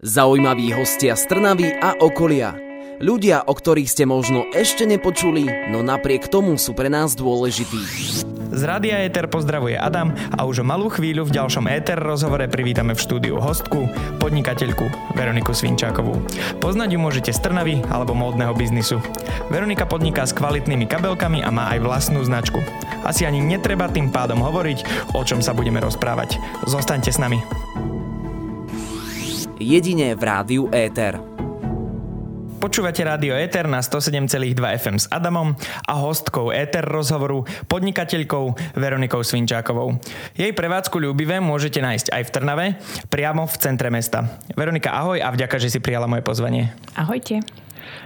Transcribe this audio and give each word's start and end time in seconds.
Zaujímaví 0.00 0.72
hostia 0.72 1.12
z 1.12 1.28
Trnavy 1.28 1.76
a 1.76 1.92
okolia. 2.00 2.56
Ľudia, 3.04 3.44
o 3.44 3.52
ktorých 3.52 3.84
ste 3.84 4.08
možno 4.08 4.48
ešte 4.56 4.88
nepočuli, 4.88 5.44
no 5.68 5.84
napriek 5.84 6.24
tomu 6.24 6.56
sú 6.56 6.72
pre 6.72 6.88
nás 6.88 7.12
dôležití. 7.12 7.84
Z 8.48 8.60
Rádia 8.64 9.04
Éter 9.04 9.28
pozdravuje 9.28 9.76
Adam 9.76 10.16
a 10.32 10.48
už 10.48 10.64
o 10.64 10.68
malú 10.68 10.88
chvíľu 10.88 11.28
v 11.28 11.36
ďalšom 11.36 11.68
Éter 11.68 12.00
rozhovore 12.00 12.48
privítame 12.48 12.96
v 12.96 13.04
štúdiu 13.04 13.36
hostku, 13.44 13.92
podnikateľku 14.16 14.88
Veroniku 15.12 15.52
Svinčákovú. 15.52 16.16
Poznať 16.64 16.96
ju 16.96 16.98
môžete 17.04 17.36
z 17.36 17.44
Trnavy 17.44 17.84
alebo 17.92 18.16
módneho 18.16 18.56
biznisu. 18.56 19.04
Veronika 19.52 19.84
podniká 19.84 20.24
s 20.24 20.32
kvalitnými 20.32 20.88
kabelkami 20.88 21.44
a 21.44 21.52
má 21.52 21.68
aj 21.76 21.84
vlastnú 21.84 22.24
značku. 22.24 22.64
Asi 23.04 23.28
ani 23.28 23.44
netreba 23.44 23.92
tým 23.92 24.08
pádom 24.08 24.40
hovoriť, 24.40 25.12
o 25.12 25.20
čom 25.28 25.44
sa 25.44 25.52
budeme 25.52 25.76
rozprávať. 25.76 26.40
Zostaňte 26.64 27.12
s 27.12 27.20
nami 27.20 27.44
jedine 29.60 30.16
v 30.16 30.22
rádiu 30.24 30.64
Éter. 30.72 31.20
Počúvate 32.60 33.00
rádio 33.00 33.32
Éter 33.36 33.64
na 33.64 33.80
107,2 33.80 34.52
FM 34.56 34.96
s 35.00 35.08
Adamom 35.08 35.56
a 35.88 35.94
hostkou 35.96 36.52
Éter 36.52 36.84
rozhovoru 36.84 37.48
podnikateľkou 37.68 38.76
Veronikou 38.76 39.24
Svinčákovou. 39.24 39.96
Jej 40.36 40.52
prevádzku 40.52 41.00
ľúbivé 41.00 41.40
môžete 41.40 41.80
nájsť 41.80 42.12
aj 42.12 42.22
v 42.24 42.32
Trnave, 42.36 42.66
priamo 43.08 43.48
v 43.48 43.54
centre 43.56 43.88
mesta. 43.88 44.28
Veronika, 44.52 44.92
ahoj 44.92 45.24
a 45.24 45.32
vďaka, 45.32 45.56
že 45.56 45.72
si 45.72 45.80
prijala 45.80 46.04
moje 46.04 46.20
pozvanie. 46.20 46.68
Ahojte. 47.00 47.40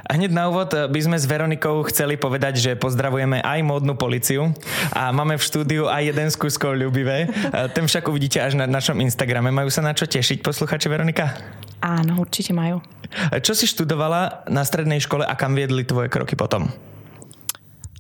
A 0.05 0.21
hneď 0.21 0.37
na 0.37 0.53
úvod 0.53 0.69
by 0.69 1.01
sme 1.01 1.17
s 1.17 1.25
Veronikou 1.25 1.81
chceli 1.89 2.21
povedať, 2.21 2.61
že 2.61 2.71
pozdravujeme 2.77 3.41
aj 3.41 3.65
módnu 3.65 3.97
policiu 3.97 4.53
a 4.93 5.09
máme 5.09 5.41
v 5.41 5.43
štúdiu 5.43 5.89
aj 5.89 6.13
jeden 6.13 6.29
z 6.29 6.37
kuskov 6.37 6.77
ľubivé. 6.77 7.33
Ten 7.73 7.89
však 7.89 8.13
uvidíte 8.13 8.37
až 8.37 8.61
na 8.61 8.69
našom 8.69 9.01
Instagrame. 9.01 9.49
Majú 9.49 9.73
sa 9.73 9.81
na 9.81 9.97
čo 9.97 10.05
tešiť 10.05 10.45
posluchači 10.45 10.93
Veronika? 10.93 11.33
Áno, 11.81 12.21
určite 12.21 12.53
majú. 12.53 12.85
Čo 13.41 13.57
si 13.57 13.65
študovala 13.65 14.45
na 14.53 14.61
strednej 14.65 15.01
škole 15.01 15.25
a 15.25 15.33
kam 15.37 15.57
viedli 15.57 15.89
tvoje 15.89 16.13
kroky 16.13 16.37
potom? 16.37 16.69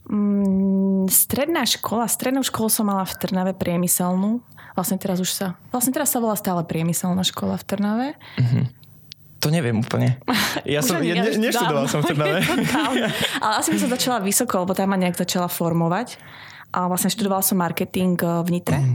Mm, 0.04 1.08
stredná 1.08 1.64
škola, 1.64 2.04
strednú 2.04 2.44
školu 2.44 2.68
som 2.68 2.84
mala 2.84 3.08
v 3.08 3.16
Trnave 3.16 3.52
priemyselnú. 3.56 4.44
Vlastne 4.76 5.00
teraz 5.00 5.22
už 5.22 5.32
sa, 5.32 5.56
vlastne 5.72 5.94
teraz 5.96 6.12
sa 6.12 6.20
volá 6.20 6.36
stále 6.36 6.60
priemyselná 6.68 7.24
škola 7.24 7.56
v 7.56 7.64
Trnave. 7.64 8.08
Uh-huh. 8.36 8.68
To 9.44 9.52
neviem 9.52 9.76
úplne. 9.76 10.16
Ja 10.64 10.80
som, 10.80 10.96
ja, 11.04 11.20
ne, 11.20 11.36
neštudoval 11.36 11.84
som 11.92 12.00
v 12.00 12.14
Trnave. 12.14 12.40
Ale 13.44 13.54
asi 13.60 13.68
by 13.74 13.78
som 13.84 13.90
začala 13.92 14.24
vysoko, 14.24 14.64
lebo 14.64 14.72
tam 14.72 14.88
ma 14.88 14.96
nejak 14.96 15.18
začala 15.18 15.50
formovať. 15.50 16.16
A 16.72 16.88
vlastne 16.88 17.12
študovala 17.12 17.44
som 17.44 17.60
marketing 17.60 18.16
eh, 18.16 18.40
v 18.40 18.48
Nitre 18.48 18.80
mm. 18.80 18.94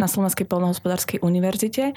na 0.00 0.08
Slovenskej 0.08 0.48
polnohospodárskej 0.48 1.20
univerzite. 1.20 1.92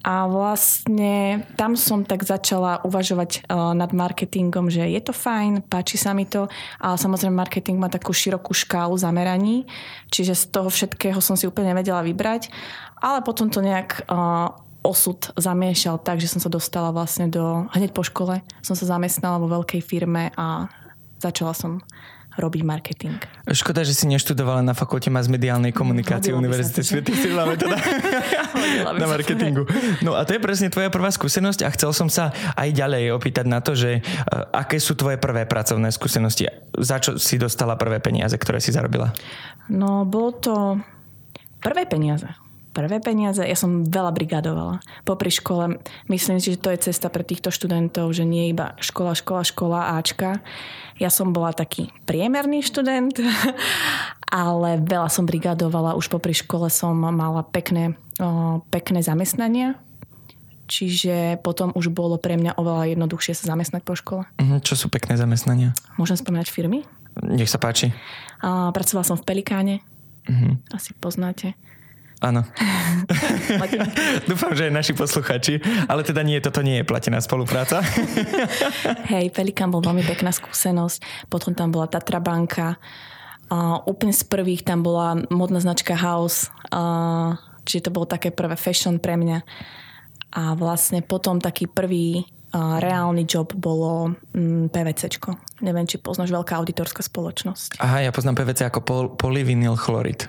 A 0.00 0.24
vlastne 0.24 1.44
tam 1.60 1.76
som 1.76 2.08
tak 2.08 2.24
začala 2.24 2.80
uvažovať 2.88 3.44
uh, 3.44 3.76
nad 3.76 3.92
marketingom, 3.92 4.72
že 4.72 4.88
je 4.88 4.96
to 5.04 5.12
fajn, 5.12 5.60
páči 5.68 6.00
sa 6.00 6.16
mi 6.16 6.24
to, 6.24 6.48
ale 6.80 6.96
samozrejme 6.96 7.36
marketing 7.36 7.76
má 7.76 7.92
takú 7.92 8.16
širokú 8.16 8.56
škálu 8.56 8.96
zameraní, 8.96 9.68
čiže 10.08 10.32
z 10.32 10.44
toho 10.56 10.72
všetkého 10.72 11.20
som 11.20 11.36
si 11.36 11.44
úplne 11.44 11.76
vedela 11.76 12.00
vybrať, 12.00 12.48
ale 12.96 13.20
potom 13.20 13.52
to 13.52 13.60
nejak 13.60 14.08
uh, 14.08 14.56
osud 14.80 15.32
zamiešal 15.36 16.00
tak, 16.00 16.20
že 16.20 16.30
som 16.32 16.40
sa 16.40 16.48
dostala 16.48 16.92
vlastne 16.92 17.28
do, 17.28 17.68
hneď 17.76 17.92
po 17.92 18.00
škole 18.00 18.40
som 18.64 18.72
sa 18.72 18.84
zamestnala 18.96 19.36
vo 19.36 19.48
veľkej 19.60 19.80
firme 19.84 20.32
a 20.36 20.68
začala 21.20 21.52
som 21.52 21.84
robiť 22.40 22.62
marketing. 22.62 23.18
Škoda, 23.50 23.82
že 23.82 23.92
si 23.92 24.06
neštudovala 24.08 24.64
na 24.64 24.72
fakulte 24.72 25.12
mass 25.12 25.28
mediálnej 25.28 25.74
komunikácie 25.74 26.32
Univerzity 26.32 26.80
Svetých 26.80 27.34
teda 27.36 27.76
na 29.02 29.06
marketingu. 29.10 29.66
No 30.00 30.16
a 30.16 30.22
to 30.24 30.38
je 30.38 30.40
presne 30.40 30.72
tvoja 30.72 30.88
prvá 30.88 31.10
skúsenosť 31.10 31.66
a 31.66 31.68
chcel 31.74 31.90
som 31.92 32.08
sa 32.08 32.32
aj 32.54 32.70
ďalej 32.72 33.12
opýtať 33.12 33.46
na 33.50 33.58
to, 33.60 33.76
že 33.76 34.00
uh, 34.00 34.46
aké 34.56 34.80
sú 34.80 34.96
tvoje 34.96 35.20
prvé 35.20 35.44
pracovné 35.44 35.90
skúsenosti? 35.90 36.48
Za 36.78 37.02
čo 37.02 37.20
si 37.20 37.36
dostala 37.36 37.74
prvé 37.74 37.98
peniaze, 37.98 38.38
ktoré 38.38 38.62
si 38.62 38.70
zarobila? 38.70 39.12
No, 39.68 40.06
bolo 40.06 40.30
to 40.38 40.54
prvé 41.60 41.84
peniaze 41.84 42.30
prvé 42.70 43.02
peniaze. 43.02 43.42
Ja 43.42 43.58
som 43.58 43.86
veľa 43.86 44.14
brigadovala. 44.14 44.82
Popri 45.02 45.30
škole 45.30 45.82
myslím 46.06 46.38
si, 46.38 46.54
že 46.54 46.62
to 46.62 46.70
je 46.70 46.90
cesta 46.90 47.10
pre 47.10 47.26
týchto 47.26 47.50
študentov, 47.50 48.10
že 48.14 48.22
nie 48.22 48.50
iba 48.50 48.78
škola, 48.78 49.18
škola, 49.18 49.42
škola, 49.42 49.80
Ačka. 49.98 50.38
Ja 50.96 51.10
som 51.10 51.34
bola 51.34 51.50
taký 51.50 51.90
priemerný 52.06 52.62
študent, 52.62 53.18
ale 54.30 54.78
veľa 54.80 55.10
som 55.10 55.26
brigadovala. 55.26 55.98
Už 55.98 56.08
popri 56.08 56.32
škole 56.32 56.70
som 56.70 56.94
mala 56.94 57.42
pekné, 57.42 57.98
o, 58.22 58.62
pekné 58.70 59.02
zamestnania. 59.02 59.74
Čiže 60.70 61.42
potom 61.42 61.74
už 61.74 61.90
bolo 61.90 62.14
pre 62.14 62.38
mňa 62.38 62.54
oveľa 62.54 62.94
jednoduchšie 62.94 63.34
sa 63.34 63.50
zamestnať 63.50 63.82
po 63.82 63.98
škole. 63.98 64.22
Mhm, 64.38 64.62
čo 64.62 64.78
sú 64.78 64.86
pekné 64.86 65.18
zamestnania? 65.18 65.74
Môžem 65.98 66.14
spomínať 66.14 66.46
firmy? 66.46 66.86
Nech 67.26 67.50
sa 67.50 67.58
páči. 67.58 67.90
A, 68.38 68.70
pracovala 68.70 69.02
som 69.02 69.18
v 69.18 69.26
Pelikáne. 69.26 69.82
Uh-huh. 70.30 70.54
Asi 70.70 70.94
poznáte. 70.94 71.58
Áno. 72.20 72.44
Dúfam, 74.30 74.52
že 74.52 74.68
aj 74.68 74.72
naši 74.76 74.92
posluchači, 74.92 75.64
ale 75.88 76.04
teda 76.04 76.20
nie, 76.20 76.36
toto 76.44 76.60
nie 76.60 76.80
je 76.80 76.84
platená 76.84 77.16
spolupráca. 77.24 77.80
Hej, 79.12 79.32
Pelikan 79.32 79.72
bol 79.72 79.80
veľmi 79.80 80.04
pekná 80.04 80.28
skúsenosť. 80.28 81.28
Potom 81.32 81.56
tam 81.56 81.72
bola 81.72 81.88
Tatra 81.88 82.20
banka. 82.20 82.76
Uh, 83.50 83.80
úplne 83.88 84.12
z 84.12 84.22
prvých 84.28 84.62
tam 84.62 84.84
bola 84.84 85.16
modná 85.32 85.64
značka 85.64 85.96
House. 85.96 86.52
Uh, 86.68 87.40
čiže 87.64 87.88
to 87.88 87.94
bolo 87.96 88.04
také 88.04 88.28
prvé 88.28 88.54
fashion 88.54 89.00
pre 89.00 89.16
mňa. 89.16 89.40
A 90.36 90.54
vlastne 90.54 91.00
potom 91.00 91.40
taký 91.40 91.66
prvý 91.66 92.28
reálny 92.54 93.22
job 93.30 93.54
bolo 93.54 94.18
mm, 94.34 94.74
PVCčko. 94.74 95.38
Neviem, 95.62 95.86
či 95.86 96.02
poznáš 96.02 96.34
veľká 96.34 96.58
auditorská 96.58 96.98
spoločnosť. 97.04 97.78
Aha, 97.78 98.02
ja 98.02 98.10
poznám 98.10 98.42
PVC 98.42 98.66
ako 98.66 98.80
pol, 98.82 99.04
polyvinyl 99.14 99.78
chlorid. 99.78 100.26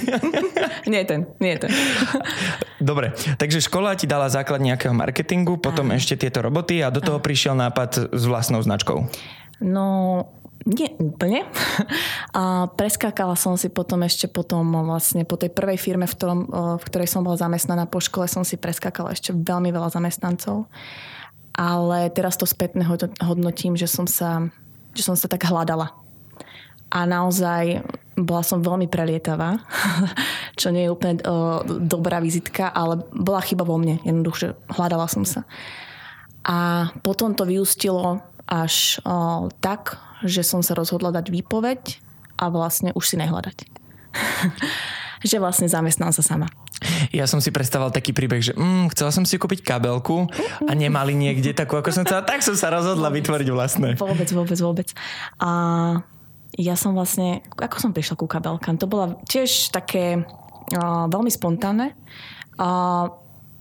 nie 0.90 1.04
ten, 1.04 1.28
nie 1.44 1.56
je 1.56 1.68
ten. 1.68 1.70
Dobre, 2.80 3.12
takže 3.36 3.60
škola 3.60 3.92
ti 3.92 4.08
dala 4.08 4.32
základ 4.32 4.64
nejakého 4.64 4.96
marketingu, 4.96 5.60
potom 5.60 5.92
Aha. 5.92 6.00
ešte 6.00 6.16
tieto 6.16 6.40
roboty 6.40 6.80
a 6.80 6.88
do 6.88 7.04
toho 7.04 7.20
Aha. 7.20 7.24
prišiel 7.24 7.54
nápad 7.56 8.16
s 8.16 8.22
vlastnou 8.24 8.64
značkou. 8.64 9.04
No, 9.60 9.86
nie 10.64 10.96
úplne. 10.96 11.44
A 12.32 12.72
preskákala 12.72 13.36
som 13.36 13.60
si 13.60 13.68
potom 13.68 14.00
ešte 14.00 14.32
potom 14.32 14.64
vlastne 14.88 15.28
po 15.28 15.36
tej 15.36 15.52
prvej 15.52 15.76
firme, 15.76 16.08
v, 16.08 16.14
ktorom, 16.16 16.40
v 16.80 16.84
ktorej 16.88 17.08
som 17.12 17.20
bola 17.20 17.36
zamestnaná 17.36 17.84
po 17.84 18.00
škole, 18.00 18.24
som 18.32 18.48
si 18.48 18.56
preskákala 18.56 19.12
ešte 19.12 19.36
veľmi 19.36 19.68
veľa 19.68 19.92
zamestnancov 19.92 20.64
ale 21.54 22.10
teraz 22.10 22.34
to 22.34 22.46
spätne 22.46 22.82
hodnotím, 23.22 23.78
že 23.78 23.86
som 23.86 24.10
sa, 24.10 24.50
že 24.90 25.06
som 25.06 25.14
sa 25.14 25.30
tak 25.30 25.46
hľadala. 25.46 25.94
A 26.90 27.06
naozaj 27.06 27.82
bola 28.14 28.42
som 28.46 28.62
veľmi 28.62 28.86
prelietavá, 28.86 29.58
čo 30.60 30.70
nie 30.70 30.86
je 30.86 30.94
úplne 30.94 31.18
uh, 31.22 31.62
dobrá 31.66 32.18
vizitka, 32.22 32.70
ale 32.70 33.02
bola 33.10 33.42
chyba 33.42 33.66
vo 33.66 33.78
mne, 33.78 33.98
jednoducho 34.02 34.54
hľadala 34.70 35.06
som 35.10 35.26
sa. 35.26 35.46
A 36.44 36.90
potom 37.02 37.32
to 37.34 37.46
vyústilo 37.46 38.20
až 38.44 39.00
uh, 39.02 39.48
tak, 39.58 39.98
že 40.22 40.44
som 40.44 40.60
sa 40.60 40.76
rozhodla 40.76 41.14
dať 41.14 41.32
výpoveď 41.32 41.98
a 42.38 42.50
vlastne 42.50 42.90
už 42.92 43.14
si 43.14 43.16
nehľadať. 43.18 43.56
že 45.28 45.40
vlastne 45.40 45.70
zamestnám 45.70 46.12
sa 46.12 46.22
sama. 46.22 46.46
Ja 47.10 47.28
som 47.28 47.42
si 47.42 47.50
predstavoval 47.50 47.92
taký 47.92 48.14
príbeh, 48.14 48.40
že 48.40 48.52
mm, 48.54 48.94
chcela 48.94 49.10
som 49.10 49.26
si 49.26 49.36
kúpiť 49.36 49.66
kabelku 49.66 50.28
a 50.64 50.72
nemali 50.72 51.12
niekde 51.12 51.52
takú, 51.52 51.76
ako 51.76 51.90
som 51.90 52.04
chcela, 52.06 52.24
tak 52.24 52.40
som 52.40 52.54
sa 52.54 52.70
rozhodla 52.70 53.10
vytvoriť 53.10 53.48
vlastné. 53.50 53.88
Vôbec, 53.98 54.28
vôbec, 54.30 54.58
vôbec. 54.60 54.88
A 55.42 55.50
ja 56.54 56.78
som 56.78 56.94
vlastne, 56.94 57.42
ako 57.58 57.76
som 57.82 57.90
prišla 57.90 58.14
ku 58.14 58.30
kabelkám, 58.30 58.78
to 58.78 58.86
bolo 58.86 59.18
tiež 59.26 59.74
také 59.74 60.22
uh, 60.22 61.06
veľmi 61.10 61.30
spontánne. 61.30 61.92
Uh, 62.54 63.10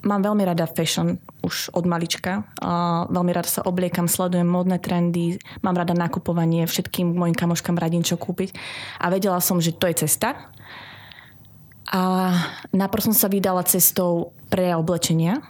mám 0.05 0.21
veľmi 0.21 0.43
rada 0.45 0.69
fashion 0.69 1.17
už 1.41 1.73
od 1.73 1.89
malička. 1.89 2.45
Uh, 2.61 3.09
veľmi 3.09 3.33
rada 3.33 3.49
sa 3.49 3.65
obliekam, 3.65 4.05
sledujem 4.05 4.45
módne 4.45 4.77
trendy, 4.77 5.41
mám 5.65 5.73
rada 5.73 5.97
nakupovanie, 5.97 6.69
všetkým 6.69 7.17
mojim 7.17 7.33
kamoškám 7.33 7.79
radím 7.81 8.05
čo 8.05 8.19
kúpiť. 8.19 8.53
A 9.01 9.09
vedela 9.09 9.41
som, 9.41 9.57
že 9.57 9.73
to 9.73 9.89
je 9.89 10.05
cesta 10.05 10.53
a 11.93 12.01
najprv 12.73 13.05
som 13.05 13.13
sa 13.13 13.29
vydala 13.29 13.61
cestou 13.69 14.33
pre 14.49 14.73
oblečenia 14.73 15.45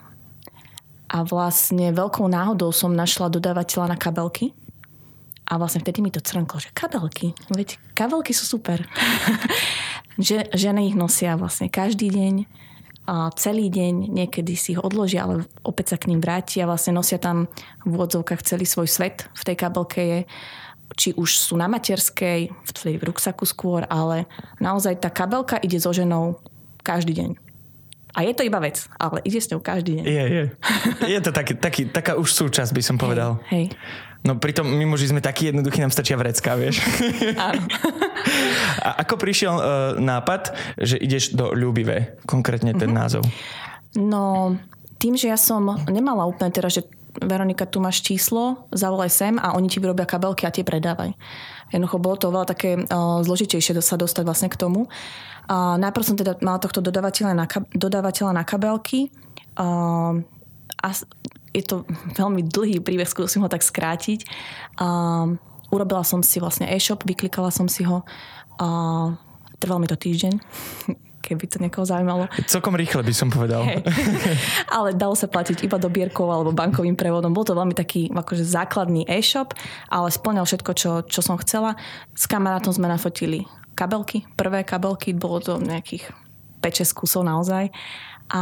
a 1.07 1.23
vlastne 1.23 1.95
veľkou 1.95 2.27
náhodou 2.27 2.75
som 2.75 2.91
našla 2.91 3.31
dodávateľa 3.31 3.95
na 3.95 3.97
kabelky 3.97 4.51
a 5.47 5.55
vlastne 5.55 5.79
vtedy 5.79 6.03
mi 6.03 6.11
to 6.11 6.19
crnklo, 6.19 6.59
že 6.59 6.75
kabelky, 6.75 7.31
veď 7.47 7.79
kabelky 7.95 8.35
sú 8.35 8.59
super. 8.59 8.83
že, 10.19 10.51
ženy 10.51 10.91
ich 10.91 10.99
nosia 10.99 11.39
vlastne 11.39 11.71
každý 11.71 12.11
deň, 12.11 12.35
a 13.03 13.27
celý 13.35 13.67
deň, 13.67 14.15
niekedy 14.15 14.55
si 14.55 14.75
ich 14.75 14.79
odložia, 14.79 15.27
ale 15.27 15.43
opäť 15.67 15.95
sa 15.95 15.97
k 15.99 16.07
ním 16.07 16.23
vrátia, 16.23 16.63
vlastne 16.63 16.95
nosia 16.95 17.19
tam 17.19 17.51
v 17.83 17.99
úvodzovkách 17.99 18.47
celý 18.47 18.63
svoj 18.63 18.87
svet. 18.87 19.27
V 19.35 19.43
tej 19.43 19.59
kabelke 19.59 19.99
je 19.99 20.19
či 20.93 21.13
už 21.17 21.29
sú 21.37 21.53
na 21.57 21.65
materskej, 21.69 22.49
v 22.49 22.71
v 22.97 23.03
ruksaku 23.03 23.45
skôr, 23.45 23.85
ale 23.89 24.29
naozaj 24.61 25.01
tá 25.01 25.09
kabelka 25.09 25.57
ide 25.61 25.77
so 25.81 25.89
ženou 25.93 26.37
každý 26.85 27.13
deň. 27.17 27.29
A 28.13 28.21
je 28.21 28.33
to 28.37 28.45
iba 28.45 28.61
vec, 28.61 28.85
ale 29.01 29.25
ide 29.25 29.41
s 29.41 29.49
ňou 29.49 29.57
každý 29.57 29.97
deň. 29.97 30.03
Je, 30.05 30.23
je. 30.29 30.43
Je 31.09 31.19
to 31.23 31.33
taký, 31.33 31.57
taký, 31.57 31.89
taká 31.89 32.13
už 32.13 32.29
súčasť, 32.29 32.69
by 32.69 32.83
som 32.85 32.95
povedal. 33.01 33.41
Hej. 33.49 33.73
No 34.23 34.37
pritom 34.37 34.69
my 34.69 34.85
muži 34.85 35.09
sme 35.09 35.19
takí 35.19 35.49
jednoduchí, 35.49 35.81
nám 35.81 35.91
stačia 35.91 36.15
vrecká, 36.15 36.53
vieš. 36.55 36.79
Áno. 37.35 37.65
A 38.85 39.03
ako 39.03 39.17
prišiel 39.17 39.53
uh, 39.57 39.63
nápad, 39.97 40.53
že 40.79 40.95
ideš 41.01 41.33
do 41.33 41.51
Ľubivé, 41.57 42.21
konkrétne 42.29 42.71
ten 42.77 42.93
názov? 42.93 43.25
No, 43.97 44.55
tým, 45.01 45.19
že 45.19 45.27
ja 45.27 45.35
som 45.35 45.75
nemala 45.89 46.23
úplne 46.23 46.53
teraz, 46.53 46.77
že 46.77 46.87
Veronika, 47.21 47.69
tu 47.69 47.77
máš 47.77 48.01
číslo, 48.01 48.65
zavolaj 48.73 49.11
sem 49.13 49.35
a 49.37 49.53
oni 49.53 49.69
ti 49.69 49.77
vyrobia 49.77 50.09
kabelky 50.09 50.49
a 50.49 50.53
tie 50.53 50.65
predávaj. 50.65 51.13
Jednoducho 51.69 52.01
bolo 52.01 52.17
to 52.17 52.33
veľa 52.33 52.47
také 52.49 52.77
uh, 52.77 53.21
zložitejšie 53.21 53.77
sa 53.81 53.97
dostať 53.97 54.23
vlastne 54.25 54.49
k 54.49 54.57
tomu. 54.57 54.89
Uh, 55.45 55.77
najprv 55.77 56.05
som 56.05 56.17
teda 56.17 56.41
mala 56.41 56.57
tohto 56.57 56.81
dodávateľa 56.81 57.37
na, 57.37 57.45
dodávateľa 57.73 58.31
na 58.33 58.43
kabelky 58.47 59.13
uh, 59.61 60.17
a 60.81 60.87
je 61.53 61.61
to 61.61 61.85
veľmi 62.17 62.41
dlhý 62.49 62.81
príbeh, 62.81 63.05
skúsim 63.05 63.45
ho 63.45 63.49
tak 63.49 63.61
skrátiť. 63.61 64.25
Uh, 64.81 65.37
urobila 65.69 66.01
som 66.01 66.25
si 66.25 66.41
vlastne 66.41 66.65
e-shop, 66.65 67.05
vyklikala 67.05 67.53
som 67.53 67.69
si 67.69 67.85
ho. 67.85 68.01
Uh, 68.57 69.13
trvalo 69.61 69.85
mi 69.85 69.87
to 69.89 69.97
týždeň 69.97 70.33
keby 71.23 71.47
to 71.47 71.57
niekoho 71.63 71.87
zaujímalo. 71.87 72.27
Celkom 72.51 72.75
rýchle 72.75 72.99
by 72.99 73.13
som 73.15 73.31
povedal. 73.31 73.63
Hey. 73.63 73.79
Ale 74.75 74.91
dalo 74.91 75.15
sa 75.15 75.31
platiť 75.31 75.63
iba 75.63 75.79
dobierkou 75.79 76.27
alebo 76.27 76.51
bankovým 76.51 76.99
prevodom. 76.99 77.31
Bol 77.31 77.47
to 77.47 77.55
veľmi 77.55 77.71
taký 77.71 78.11
akože 78.11 78.43
základný 78.43 79.07
e-shop, 79.07 79.55
ale 79.87 80.11
splňal 80.11 80.43
všetko, 80.43 80.71
čo, 80.75 80.91
čo 81.07 81.21
som 81.23 81.39
chcela. 81.39 81.79
S 82.11 82.27
kamarátom 82.27 82.75
sme 82.75 82.91
nafotili 82.91 83.47
kabelky, 83.73 84.27
prvé 84.35 84.67
kabelky, 84.67 85.15
bolo 85.15 85.39
to 85.39 85.57
nejakých 85.57 86.11
5-6 86.59 86.99
kusov 86.99 87.21
naozaj. 87.23 87.71
A 88.33 88.41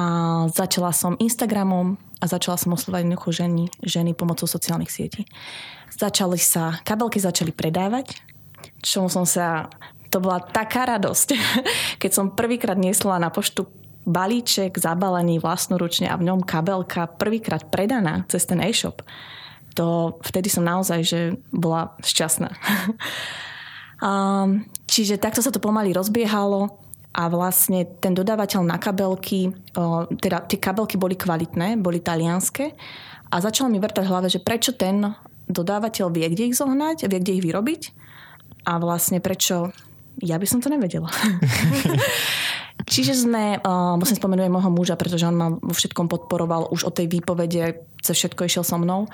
začala 0.53 0.93
som 0.95 1.19
Instagramom 1.19 1.99
a 2.21 2.25
začala 2.29 2.55
som 2.55 2.73
oslovať 2.73 3.03
jednoducho 3.03 3.29
ženy, 3.33 3.63
ženy 3.81 4.11
pomocou 4.13 4.45
sociálnych 4.45 4.93
sietí. 4.93 5.25
Začali 5.91 6.37
sa, 6.37 6.79
kabelky 6.85 7.17
začali 7.17 7.51
predávať, 7.51 8.21
čomu 8.85 9.09
som 9.09 9.25
sa 9.25 9.67
to 10.11 10.19
bola 10.19 10.43
taká 10.43 10.85
radosť, 10.85 11.27
keď 12.01 12.11
som 12.11 12.35
prvýkrát 12.35 12.75
niesla 12.75 13.17
na 13.17 13.31
poštu 13.31 13.65
balíček 14.03 14.75
zabalený 14.81 15.39
vlastnoručne 15.39 16.09
a 16.09 16.19
v 16.19 16.27
ňom 16.27 16.43
kabelka 16.43 17.07
prvýkrát 17.07 17.69
predaná 17.69 18.25
cez 18.27 18.43
ten 18.43 18.59
e-shop. 18.59 19.05
To 19.79 20.19
vtedy 20.25 20.51
som 20.51 20.67
naozaj 20.67 20.99
že 21.05 21.19
bola 21.53 21.95
šťastná. 22.03 22.49
um, 24.05 24.65
čiže 24.89 25.21
takto 25.21 25.39
sa 25.39 25.53
to 25.53 25.63
pomaly 25.63 25.93
rozbiehalo 25.95 26.81
a 27.11 27.23
vlastne 27.27 27.83
ten 27.99 28.15
dodávateľ 28.15 28.63
na 28.63 28.79
kabelky, 28.79 29.51
teda 30.23 30.47
tie 30.47 30.55
kabelky 30.55 30.95
boli 30.95 31.19
kvalitné, 31.19 31.75
boli 31.75 31.99
talianské 31.99 32.71
a 33.27 33.35
začalo 33.43 33.67
mi 33.67 33.83
vrtať 33.83 34.07
v 34.07 34.11
hlave, 34.11 34.27
že 34.31 34.39
prečo 34.39 34.71
ten 34.71 35.11
dodávateľ 35.51 36.07
vie, 36.07 36.31
kde 36.31 36.47
ich 36.51 36.55
zohnať, 36.55 37.11
vie, 37.11 37.19
kde 37.19 37.35
ich 37.35 37.43
vyrobiť 37.43 37.81
a 38.63 38.79
vlastne 38.79 39.19
prečo 39.19 39.75
ja 40.21 40.37
by 40.37 40.47
som 40.47 40.61
to 40.61 40.69
nevedela. 40.69 41.09
Čiže 42.91 43.13
sme, 43.13 43.61
uh, 43.61 43.95
musím 43.97 44.17
spomenúť 44.17 44.47
aj 44.47 44.53
môjho 44.53 44.71
muža, 44.73 44.95
pretože 44.97 45.25
on 45.27 45.37
ma 45.37 45.47
vo 45.53 45.73
všetkom 45.73 46.09
podporoval 46.09 46.73
už 46.73 46.89
od 46.89 46.93
tej 46.97 47.07
výpovede, 47.09 47.77
cez 48.01 48.15
všetko 48.17 48.47
išiel 48.47 48.63
so 48.65 48.77
mnou. 48.81 49.05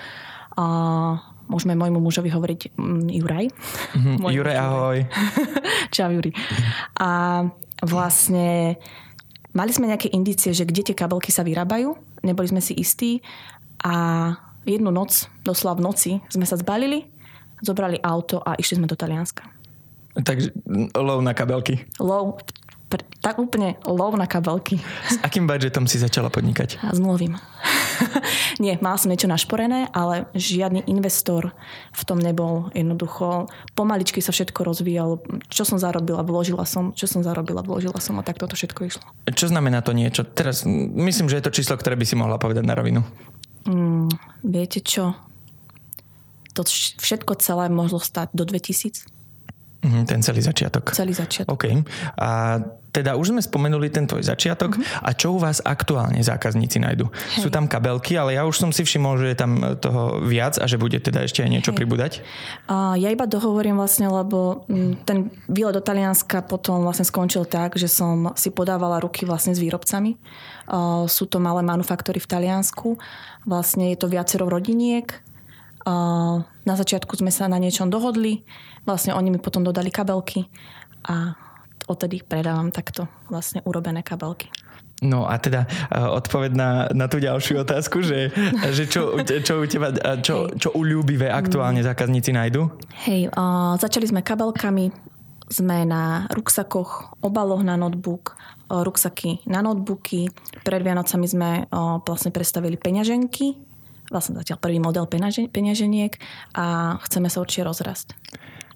Uh, 0.55 1.19
môžeme 1.47 1.75
môjmu 1.75 1.99
mužovi 1.99 2.31
hovoriť 2.31 2.75
um, 2.75 3.07
Juraj. 3.07 3.51
Mm-hmm. 3.51 4.31
Juraj, 4.31 4.57
ahoj. 4.57 4.99
Čau, 5.95 6.11
Juri. 6.11 6.31
A 6.99 7.43
vlastne 7.83 8.77
mali 9.55 9.71
sme 9.71 9.91
nejaké 9.91 10.11
indície, 10.11 10.51
že 10.51 10.67
kde 10.67 10.91
tie 10.91 10.95
kabelky 10.95 11.31
sa 11.31 11.43
vyrábajú. 11.43 11.95
Neboli 12.23 12.47
sme 12.51 12.63
si 12.63 12.75
istí. 12.75 13.23
A 13.83 14.33
jednu 14.67 14.91
noc, 14.91 15.31
doslova 15.47 15.79
v 15.79 15.85
noci, 15.85 16.11
sme 16.27 16.43
sa 16.43 16.59
zbalili, 16.59 17.07
zobrali 17.63 18.01
auto 18.03 18.43
a 18.43 18.59
išli 18.59 18.83
sme 18.83 18.89
do 18.89 18.99
Talianska. 18.99 19.56
Takže 20.17 20.49
lov 20.97 21.21
na 21.21 21.37
kabelky. 21.37 21.85
Lov, 22.01 22.41
tak 23.19 23.43
úplne 23.43 23.75
lov 23.83 24.15
na 24.15 24.23
kabelky. 24.23 24.79
S 25.11 25.19
akým 25.19 25.43
budžetom 25.43 25.83
si 25.83 25.99
začala 25.99 26.31
podnikať? 26.31 26.79
A 26.79 26.93
s 26.95 26.99
nulovým. 27.03 27.35
Nie, 28.63 28.79
mala 28.79 28.95
som 28.95 29.11
niečo 29.11 29.27
našporené, 29.27 29.91
ale 29.91 30.31
žiadny 30.31 30.87
investor 30.87 31.51
v 31.91 32.01
tom 32.07 32.23
nebol. 32.23 32.71
Jednoducho, 32.71 33.51
pomaličky 33.75 34.23
sa 34.23 34.31
všetko 34.31 34.63
rozvíjalo. 34.63 35.19
Čo 35.51 35.67
som 35.67 35.77
zarobila, 35.77 36.23
vložila 36.23 36.63
som. 36.63 36.95
Čo 36.95 37.11
som 37.11 37.21
zarobila, 37.21 37.65
vložila 37.65 37.99
som 37.99 38.15
a 38.17 38.23
tak 38.23 38.39
toto 38.39 38.55
všetko 38.55 38.79
išlo. 38.87 39.05
Čo 39.27 39.51
znamená 39.51 39.83
to 39.83 39.91
niečo? 39.91 40.23
Teraz 40.23 40.63
myslím, 40.95 41.27
že 41.27 41.41
je 41.41 41.45
to 41.45 41.55
číslo, 41.59 41.75
ktoré 41.75 41.99
by 41.99 42.05
si 42.07 42.15
mohla 42.15 42.39
povedať 42.39 42.63
na 42.63 42.77
rovinu. 42.77 43.03
Mm, 43.67 44.07
viete 44.47 44.79
čo? 44.79 45.11
To 46.55 46.63
všetko 46.63 47.37
celé 47.37 47.69
mohlo 47.69 48.01
stať 48.01 48.33
do 48.33 48.47
2000 48.47 49.16
Mm-hmm, 49.16 49.16
ten 49.81 50.19
celý 50.25 50.41
začiatok. 50.41 50.91
Celý 50.91 51.13
začiatok. 51.13 51.53
OK. 51.53 51.65
A 52.17 52.59
teda 52.91 53.13
už 53.13 53.29
sme 53.29 53.41
spomenuli 53.45 53.93
ten 53.93 54.09
tvoj 54.09 54.25
začiatok. 54.25 54.73
Mm-hmm. 54.73 55.05
A 55.05 55.09
čo 55.13 55.37
u 55.37 55.37
vás 55.37 55.61
aktuálne 55.61 56.17
zákazníci 56.17 56.81
nájdu? 56.81 57.05
Hej. 57.37 57.45
Sú 57.45 57.49
tam 57.53 57.69
kabelky, 57.69 58.17
ale 58.17 58.33
ja 58.33 58.41
už 58.41 58.57
som 58.57 58.73
si 58.73 58.81
všimol, 58.81 59.21
že 59.21 59.27
je 59.31 59.37
tam 59.37 59.77
toho 59.77 60.25
viac 60.25 60.57
a 60.57 60.65
že 60.65 60.81
bude 60.81 60.97
teda 60.97 61.21
ešte 61.29 61.45
aj 61.45 61.49
niečo 61.53 61.71
Hej. 61.71 61.77
pribúdať. 61.77 62.11
A 62.65 62.97
ja 62.97 63.13
iba 63.13 63.29
dohovorím 63.29 63.77
vlastne, 63.77 64.09
lebo 64.09 64.65
mm, 64.65 65.05
ten 65.05 65.29
výlet 65.45 65.77
do 65.77 65.83
Talianska 65.85 66.41
potom 66.41 66.81
vlastne 66.81 67.05
skončil 67.05 67.45
tak, 67.45 67.77
že 67.77 67.85
som 67.85 68.33
si 68.33 68.49
podávala 68.49 68.97
ruky 68.97 69.29
vlastne 69.29 69.53
s 69.53 69.61
výrobcami. 69.61 70.17
Sú 71.05 71.29
to 71.29 71.37
malé 71.37 71.61
manufaktory 71.61 72.17
v 72.17 72.27
Taliansku. 72.27 72.97
Vlastne 73.45 73.93
je 73.93 73.97
to 74.01 74.11
viacero 74.11 74.49
rodiniek. 74.49 75.23
Na 75.87 76.73
začiatku 76.75 77.15
sme 77.15 77.31
sa 77.31 77.47
na 77.47 77.55
niečom 77.55 77.87
dohodli 77.87 78.43
vlastne 78.87 79.11
oni 79.11 79.35
mi 79.35 79.39
potom 79.43 79.67
dodali 79.67 79.91
kabelky 79.91 80.47
a 81.03 81.35
odtedy 81.91 82.23
predávam 82.23 82.71
takto 82.71 83.11
vlastne 83.27 83.59
urobené 83.67 83.99
kabelky. 83.99 84.47
No 84.97 85.29
a 85.29 85.37
teda 85.37 85.69
uh, 85.93 86.09
odpoveď 86.17 86.51
na, 86.57 86.69
na 86.89 87.05
tú 87.05 87.21
ďalšiu 87.21 87.61
otázku, 87.61 88.01
že, 88.01 88.33
že 88.73 88.89
čo, 88.89 89.13
čo 89.45 89.61
u 89.61 89.65
teba, 89.69 89.93
čo, 90.25 90.49
čo 90.57 90.73
u 90.73 90.81
ľúbivé 90.81 91.29
aktuálne 91.29 91.85
zákazníci 91.85 92.33
nájdu? 92.33 92.73
Hej, 93.05 93.29
uh, 93.29 93.77
začali 93.77 94.09
sme 94.09 94.25
kabelkami, 94.25 94.89
sme 95.53 95.85
na 95.85 96.25
ruksakoch, 96.33 97.21
obaloch 97.21 97.61
na 97.61 97.77
notebook, 97.77 98.33
uh, 98.73 98.81
ruksaky 98.81 99.45
na 99.45 99.61
notebooky. 99.61 100.33
Pred 100.65 100.81
Vianocami 100.81 101.27
sme 101.29 101.49
uh, 101.69 102.01
vlastne 102.01 102.33
predstavili 102.33 102.73
peňaženky, 102.73 103.53
vlastne 104.11 104.39
zatiaľ 104.39 104.57
prvý 104.59 104.79
model 104.79 105.07
peňaženiek 105.51 106.13
a 106.55 106.97
chceme 107.03 107.27
sa 107.27 107.43
určite 107.43 107.67
rozrast. 107.67 108.15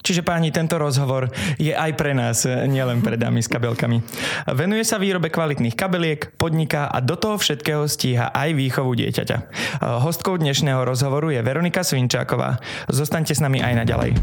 Čiže 0.01 0.25
páni, 0.25 0.49
tento 0.49 0.81
rozhovor 0.81 1.29
je 1.61 1.77
aj 1.77 1.93
pre 1.93 2.17
nás, 2.17 2.41
nielen 2.49 3.05
pre 3.05 3.21
dámy 3.21 3.37
s 3.37 3.45
kabelkami. 3.45 4.01
Venuje 4.57 4.81
sa 4.81 4.97
výrobe 4.97 5.29
kvalitných 5.29 5.77
kabeliek, 5.77 6.33
podniká 6.41 6.89
a 6.89 6.97
do 7.05 7.13
toho 7.13 7.37
všetkého 7.37 7.85
stíha 7.85 8.33
aj 8.33 8.49
výchovu 8.57 8.97
dieťaťa. 8.97 9.37
Hostkou 10.01 10.41
dnešného 10.41 10.81
rozhovoru 10.81 11.29
je 11.29 11.45
Veronika 11.45 11.85
Svinčáková. 11.85 12.57
Zostaňte 12.89 13.37
s 13.37 13.45
nami 13.45 13.61
aj 13.61 13.85
naďalej. 13.85 14.17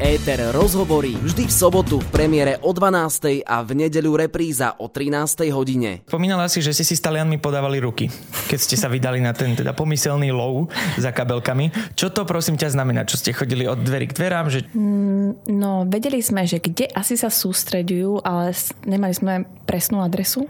Éter 0.00 0.40
rozhovorí 0.56 1.18
vždy 1.20 1.44
v 1.44 1.52
sobotu 1.52 2.00
v 2.00 2.08
premiére 2.08 2.56
o 2.64 2.72
12. 2.72 3.44
a 3.44 3.60
v 3.60 3.70
nedeľu 3.84 4.16
repríza 4.24 4.72
o 4.80 4.88
13. 4.88 5.50
hodine. 5.52 6.06
Spomínala 6.08 6.48
si, 6.48 6.64
že 6.64 6.72
si 6.72 6.86
si 6.86 6.96
s 6.96 7.02
Talianmi 7.04 7.36
podávali 7.36 7.82
ruky, 7.82 8.08
keď 8.48 8.58
ste 8.62 8.76
sa 8.80 8.88
vydali 8.88 9.20
na 9.20 9.36
ten 9.36 9.52
teda 9.52 9.76
pomyselný 9.76 10.32
lov 10.32 10.72
za 10.96 11.12
kabelkami. 11.12 11.92
Čo 11.92 12.08
to 12.14 12.24
prosím 12.24 12.56
ťa 12.56 12.72
znamená? 12.72 13.04
Čo 13.04 13.20
ste 13.20 13.36
chodili 13.36 13.68
od 13.68 13.84
dverí 13.84 14.08
k 14.08 14.16
dverám? 14.16 14.46
Že... 14.48 14.60
Mm, 14.72 15.30
no, 15.52 15.84
vedeli 15.84 16.24
sme, 16.24 16.48
že 16.48 16.62
kde 16.62 16.88
asi 16.94 17.18
sa 17.18 17.28
sústredujú, 17.28 18.24
ale 18.24 18.56
nemali 18.88 19.12
sme 19.12 19.44
presnú 19.68 20.00
adresu. 20.00 20.48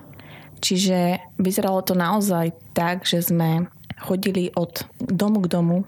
Čiže 0.62 1.18
vyzeralo 1.42 1.82
to 1.82 1.98
naozaj 1.98 2.54
tak, 2.70 3.02
že 3.02 3.24
sme 3.24 3.66
chodili 3.98 4.54
od 4.54 4.86
domu 4.98 5.42
k 5.42 5.50
domu 5.50 5.82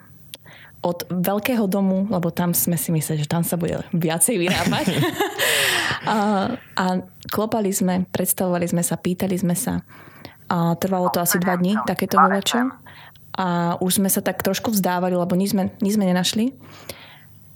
od 0.85 1.09
veľkého 1.09 1.65
domu, 1.65 2.05
lebo 2.13 2.29
tam 2.29 2.53
sme 2.53 2.77
si 2.77 2.93
mysleli, 2.93 3.25
že 3.25 3.33
tam 3.33 3.41
sa 3.41 3.57
bude 3.57 3.81
viacej 3.97 4.37
vyrábať. 4.37 4.87
a, 6.13 6.17
a 6.77 6.85
klopali 7.33 7.73
sme, 7.73 8.05
predstavovali 8.13 8.69
sme 8.69 8.85
sa, 8.85 9.01
pýtali 9.01 9.33
sme 9.41 9.57
sa. 9.57 9.81
A 10.53 10.77
trvalo 10.77 11.09
to 11.09 11.25
asi 11.25 11.41
dva 11.41 11.57
dní, 11.57 11.81
takéto 11.89 12.21
volačo. 12.21 12.69
A 13.35 13.81
už 13.81 14.05
sme 14.05 14.13
sa 14.13 14.21
tak 14.21 14.45
trošku 14.45 14.77
vzdávali, 14.77 15.17
lebo 15.17 15.33
nič 15.33 15.57
sme, 15.57 15.73
nič 15.81 15.97
sme 15.97 16.05
nenašli. 16.05 16.53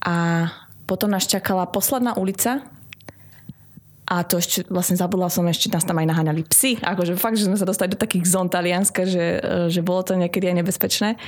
A 0.09 0.49
potom 0.89 1.13
nás 1.13 1.29
čakala 1.29 1.69
posledná 1.69 2.17
ulica, 2.17 2.65
a 4.09 4.25
to 4.25 4.41
ešte, 4.41 4.65
vlastne 4.73 4.97
zabudla 4.97 5.29
som, 5.29 5.45
ešte 5.45 5.69
nás 5.69 5.85
tam 5.85 6.01
aj 6.01 6.09
naháňali 6.09 6.41
psy. 6.49 6.81
Akože 6.81 7.13
fakt, 7.21 7.37
že 7.37 7.45
sme 7.45 7.61
sa 7.61 7.69
dostali 7.69 7.93
do 7.93 8.01
takých 8.01 8.25
zón 8.25 8.49
Talianska, 8.49 9.05
že, 9.05 9.37
že 9.69 9.85
bolo 9.85 10.01
to 10.01 10.17
niekedy 10.17 10.49
aj 10.49 10.65
nebezpečné. 10.65 11.21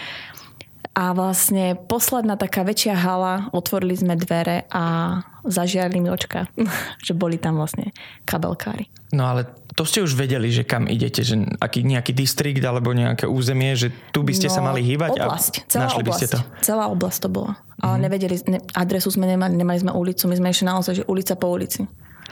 A 0.90 1.14
vlastne 1.14 1.78
posledná 1.78 2.34
taká 2.34 2.66
väčšia 2.66 2.98
hala, 2.98 3.46
otvorili 3.54 3.94
sme 3.94 4.18
dvere 4.18 4.66
a 4.74 5.16
zažiarli 5.46 6.02
mi 6.02 6.10
očka, 6.10 6.50
že 7.06 7.14
boli 7.14 7.38
tam 7.38 7.62
vlastne 7.62 7.94
kabelkári. 8.26 8.90
No 9.14 9.30
ale 9.30 9.46
to 9.78 9.86
ste 9.86 10.02
už 10.02 10.18
vedeli, 10.18 10.50
že 10.50 10.66
kam 10.66 10.90
idete, 10.90 11.22
že 11.22 11.38
aký, 11.62 11.86
nejaký 11.86 12.10
distrikt 12.10 12.62
alebo 12.66 12.90
nejaké 12.90 13.26
územie, 13.26 13.78
že 13.78 13.94
tu 14.10 14.26
by 14.26 14.34
ste 14.34 14.50
no, 14.50 14.54
sa 14.54 14.60
mali 14.66 14.82
hýbať 14.82 15.14
oblasť, 15.14 15.54
a 15.56 15.66
celá 15.70 15.82
našli 15.86 16.02
oblasť, 16.02 16.06
by 16.06 16.12
ste 16.18 16.26
to. 16.26 16.38
Celá 16.62 16.84
oblasť 16.90 17.18
to 17.22 17.28
bola. 17.30 17.52
Ale 17.80 17.96
mm-hmm. 17.96 18.02
nevedeli, 18.02 18.34
ne, 18.50 18.58
adresu 18.74 19.08
sme 19.14 19.30
nemali, 19.30 19.54
nemali 19.54 19.78
sme 19.78 19.92
ulicu, 19.94 20.26
my 20.26 20.36
sme 20.36 20.48
išli 20.50 20.66
naozaj, 20.66 20.92
že 21.00 21.04
ulica 21.06 21.34
po 21.38 21.54
ulici. 21.54 21.86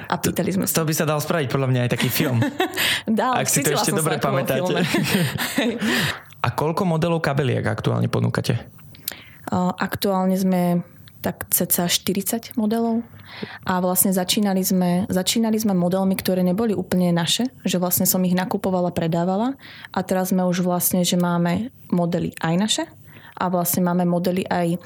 A 0.07 0.15
pýtali 0.15 0.55
sme 0.55 0.65
sa. 0.71 0.79
To 0.79 0.87
by 0.87 0.95
sa 0.95 1.03
dal 1.03 1.19
spraviť 1.19 1.50
podľa 1.50 1.69
mňa 1.75 1.81
aj 1.87 1.91
taký 1.99 2.07
film. 2.07 2.38
Dal, 3.19 3.35
Ak 3.35 3.50
si 3.50 3.67
to 3.67 3.75
ešte 3.75 3.91
dobre 3.91 4.23
pamätáte. 4.23 4.79
A 6.42 6.49
koľko 6.54 6.87
modelov 6.87 7.25
kabeliek 7.25 7.66
aktuálne 7.66 8.07
ponúkate? 8.07 8.59
Aktuálne 9.80 10.38
sme 10.38 10.87
tak 11.18 11.50
cca 11.50 11.90
40 11.90 12.54
modelov. 12.54 13.02
A 13.66 13.83
vlastne 13.83 14.14
začínali 14.14 14.62
sme, 14.62 15.04
začínali 15.11 15.59
sme 15.59 15.75
modelmi, 15.75 16.14
ktoré 16.14 16.47
neboli 16.47 16.73
úplne 16.73 17.11
naše, 17.11 17.50
že 17.66 17.83
vlastne 17.83 18.07
som 18.07 18.23
ich 18.23 18.38
nakupovala, 18.38 18.95
predávala. 18.95 19.59
A 19.90 20.00
teraz 20.07 20.30
sme 20.30 20.47
už 20.47 20.62
vlastne, 20.62 21.02
že 21.02 21.18
máme 21.18 21.75
modely 21.90 22.33
aj 22.38 22.54
naše. 22.54 22.85
A 23.35 23.50
vlastne 23.50 23.83
máme 23.83 24.07
modely 24.07 24.47
aj 24.47 24.78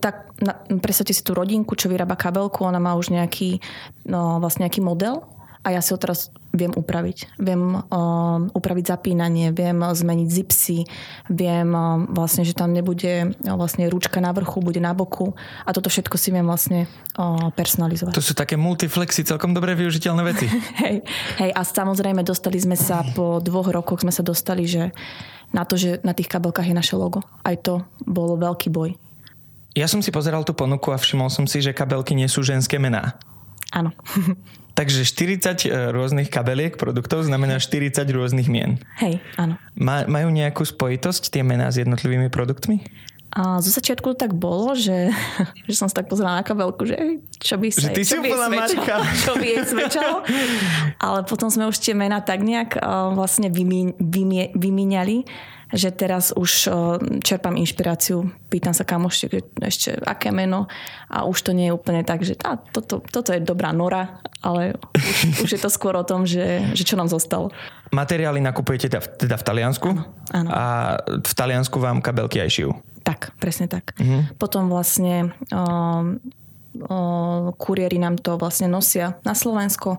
tak 0.00 0.36
na, 0.40 0.52
predstavte 0.84 1.16
si 1.16 1.24
tú 1.24 1.32
rodinku, 1.32 1.72
čo 1.72 1.88
vyrába 1.88 2.12
kabelku, 2.12 2.60
ona 2.60 2.76
má 2.76 2.92
už 2.92 3.08
nejaký, 3.08 3.56
no, 4.04 4.36
vlastne 4.36 4.68
nejaký 4.68 4.84
model. 4.84 5.24
A 5.64 5.72
ja 5.72 5.80
si 5.80 5.96
ho 5.96 5.98
teraz 5.98 6.28
viem 6.52 6.70
upraviť. 6.70 7.40
Viem 7.40 7.80
uh, 7.80 8.44
upraviť 8.52 8.84
zapínanie, 8.92 9.50
viem 9.50 9.80
zmeniť 9.80 10.28
zipsy, 10.28 10.84
viem 11.32 11.72
uh, 11.72 12.04
vlastne, 12.12 12.44
že 12.44 12.52
tam 12.52 12.76
nebude 12.76 13.32
uh, 13.32 13.56
vlastne 13.56 13.88
ručka 13.88 14.20
na 14.20 14.30
vrchu, 14.36 14.60
bude 14.60 14.78
na 14.78 14.92
boku 14.92 15.32
a 15.64 15.72
toto 15.72 15.88
všetko 15.88 16.16
si 16.20 16.28
viem 16.30 16.44
vlastne 16.44 16.84
uh, 17.16 17.48
personalizovať. 17.56 18.12
To 18.12 18.22
sú 18.22 18.36
také 18.36 18.60
multiflexy, 18.60 19.24
celkom 19.24 19.56
dobre 19.56 19.72
využiteľné 19.74 20.22
veci. 20.28 20.46
hej, 20.84 21.00
hej, 21.40 21.50
a 21.56 21.60
samozrejme 21.64 22.20
dostali 22.20 22.60
sme 22.60 22.76
sa 22.76 23.00
po 23.16 23.40
dvoch 23.40 23.72
rokoch 23.72 24.04
sme 24.04 24.12
sa 24.12 24.20
dostali, 24.20 24.68
že 24.68 24.92
na 25.52 25.64
to, 25.64 25.80
že 25.80 26.00
na 26.04 26.12
tých 26.12 26.28
kabelkách 26.28 26.68
je 26.68 26.76
naše 26.76 26.94
logo. 26.96 27.24
Aj 27.44 27.56
to 27.56 27.84
bol 28.04 28.36
veľký 28.36 28.68
boj. 28.72 28.96
Ja 29.72 29.88
som 29.88 30.04
si 30.04 30.12
pozeral 30.12 30.44
tú 30.44 30.52
ponuku 30.52 30.92
a 30.92 31.00
všimol 31.00 31.32
som 31.32 31.48
si, 31.48 31.64
že 31.64 31.72
kabelky 31.72 32.12
nie 32.12 32.28
sú 32.28 32.44
ženské 32.44 32.76
mená. 32.76 33.16
Áno. 33.72 33.96
Takže 34.72 35.04
40 35.04 35.68
e, 35.68 35.92
rôznych 35.92 36.32
kabeliek 36.32 36.80
produktov 36.80 37.28
znamená 37.28 37.60
40 37.60 38.08
rôznych 38.08 38.48
mien. 38.48 38.80
Hej, 38.96 39.20
áno. 39.36 39.60
Ma, 39.76 40.08
majú 40.08 40.32
nejakú 40.32 40.64
spojitosť 40.64 41.28
tie 41.28 41.44
mená 41.44 41.68
s 41.68 41.76
jednotlivými 41.76 42.32
produktmi? 42.32 42.80
A 43.32 43.64
zo 43.64 43.72
začiatku 43.72 44.12
to 44.12 44.28
tak 44.28 44.36
bolo, 44.36 44.76
že, 44.76 45.08
že 45.68 45.74
som 45.76 45.88
sa 45.88 46.04
tak 46.04 46.12
pozerala 46.12 46.40
na 46.40 46.44
kabelku, 46.44 46.84
že 46.84 47.24
čo 47.40 47.56
by 47.56 47.68
sa 47.72 47.88
ty 47.92 48.04
čo 48.04 48.20
úplná 48.20 48.52
Marika. 48.52 49.00
čo 49.24 49.32
by 49.36 49.44
jej 49.44 49.64
svedčalo. 49.64 50.20
Ale 51.00 51.24
potom 51.24 51.48
sme 51.48 51.68
už 51.68 51.80
tie 51.80 51.96
mená 51.96 52.20
tak 52.20 52.44
nejak 52.44 52.76
uh, 52.76 53.12
vlastne 53.16 53.48
vymí, 53.48 53.96
vymie, 53.96 54.52
vymíňali 54.52 55.24
že 55.72 55.88
teraz 55.88 56.36
už 56.36 56.68
čerpám 57.24 57.56
inšpiráciu, 57.56 58.28
pýtam 58.52 58.76
sa 58.76 58.84
kamoši, 58.84 59.32
ešte 59.64 59.96
aké 60.04 60.28
meno 60.28 60.68
a 61.08 61.24
už 61.24 61.48
to 61.48 61.56
nie 61.56 61.72
je 61.72 61.76
úplne 61.76 62.04
tak, 62.04 62.20
že 62.22 62.36
tá, 62.36 62.60
toto, 62.60 63.00
toto 63.00 63.32
je 63.32 63.40
dobrá 63.40 63.72
nora, 63.72 64.20
ale 64.44 64.76
už, 64.92 65.48
už 65.48 65.50
je 65.56 65.60
to 65.60 65.72
skôr 65.72 65.96
o 65.96 66.04
tom, 66.04 66.28
že, 66.28 66.76
že 66.76 66.84
čo 66.84 67.00
nám 67.00 67.08
zostalo. 67.08 67.48
Materiály 67.88 68.44
nakupujete 68.44 68.92
teda, 68.92 69.00
teda 69.00 69.36
v 69.40 69.44
Taliansku 69.44 69.88
áno, 70.36 70.48
a 70.52 70.62
v 71.08 71.32
Taliansku 71.32 71.80
vám 71.80 72.04
kabelky 72.04 72.44
aj 72.44 72.50
šijú. 72.52 72.70
Tak, 73.02 73.34
presne 73.40 73.66
tak. 73.66 73.96
Mhm. 73.98 74.36
Potom 74.36 74.68
vlastne 74.68 75.34
o, 75.50 75.64
o, 76.86 76.98
kuriéri 77.56 77.96
nám 77.96 78.20
to 78.20 78.36
vlastne 78.36 78.70
nosia 78.70 79.18
na 79.24 79.32
Slovensko 79.34 79.98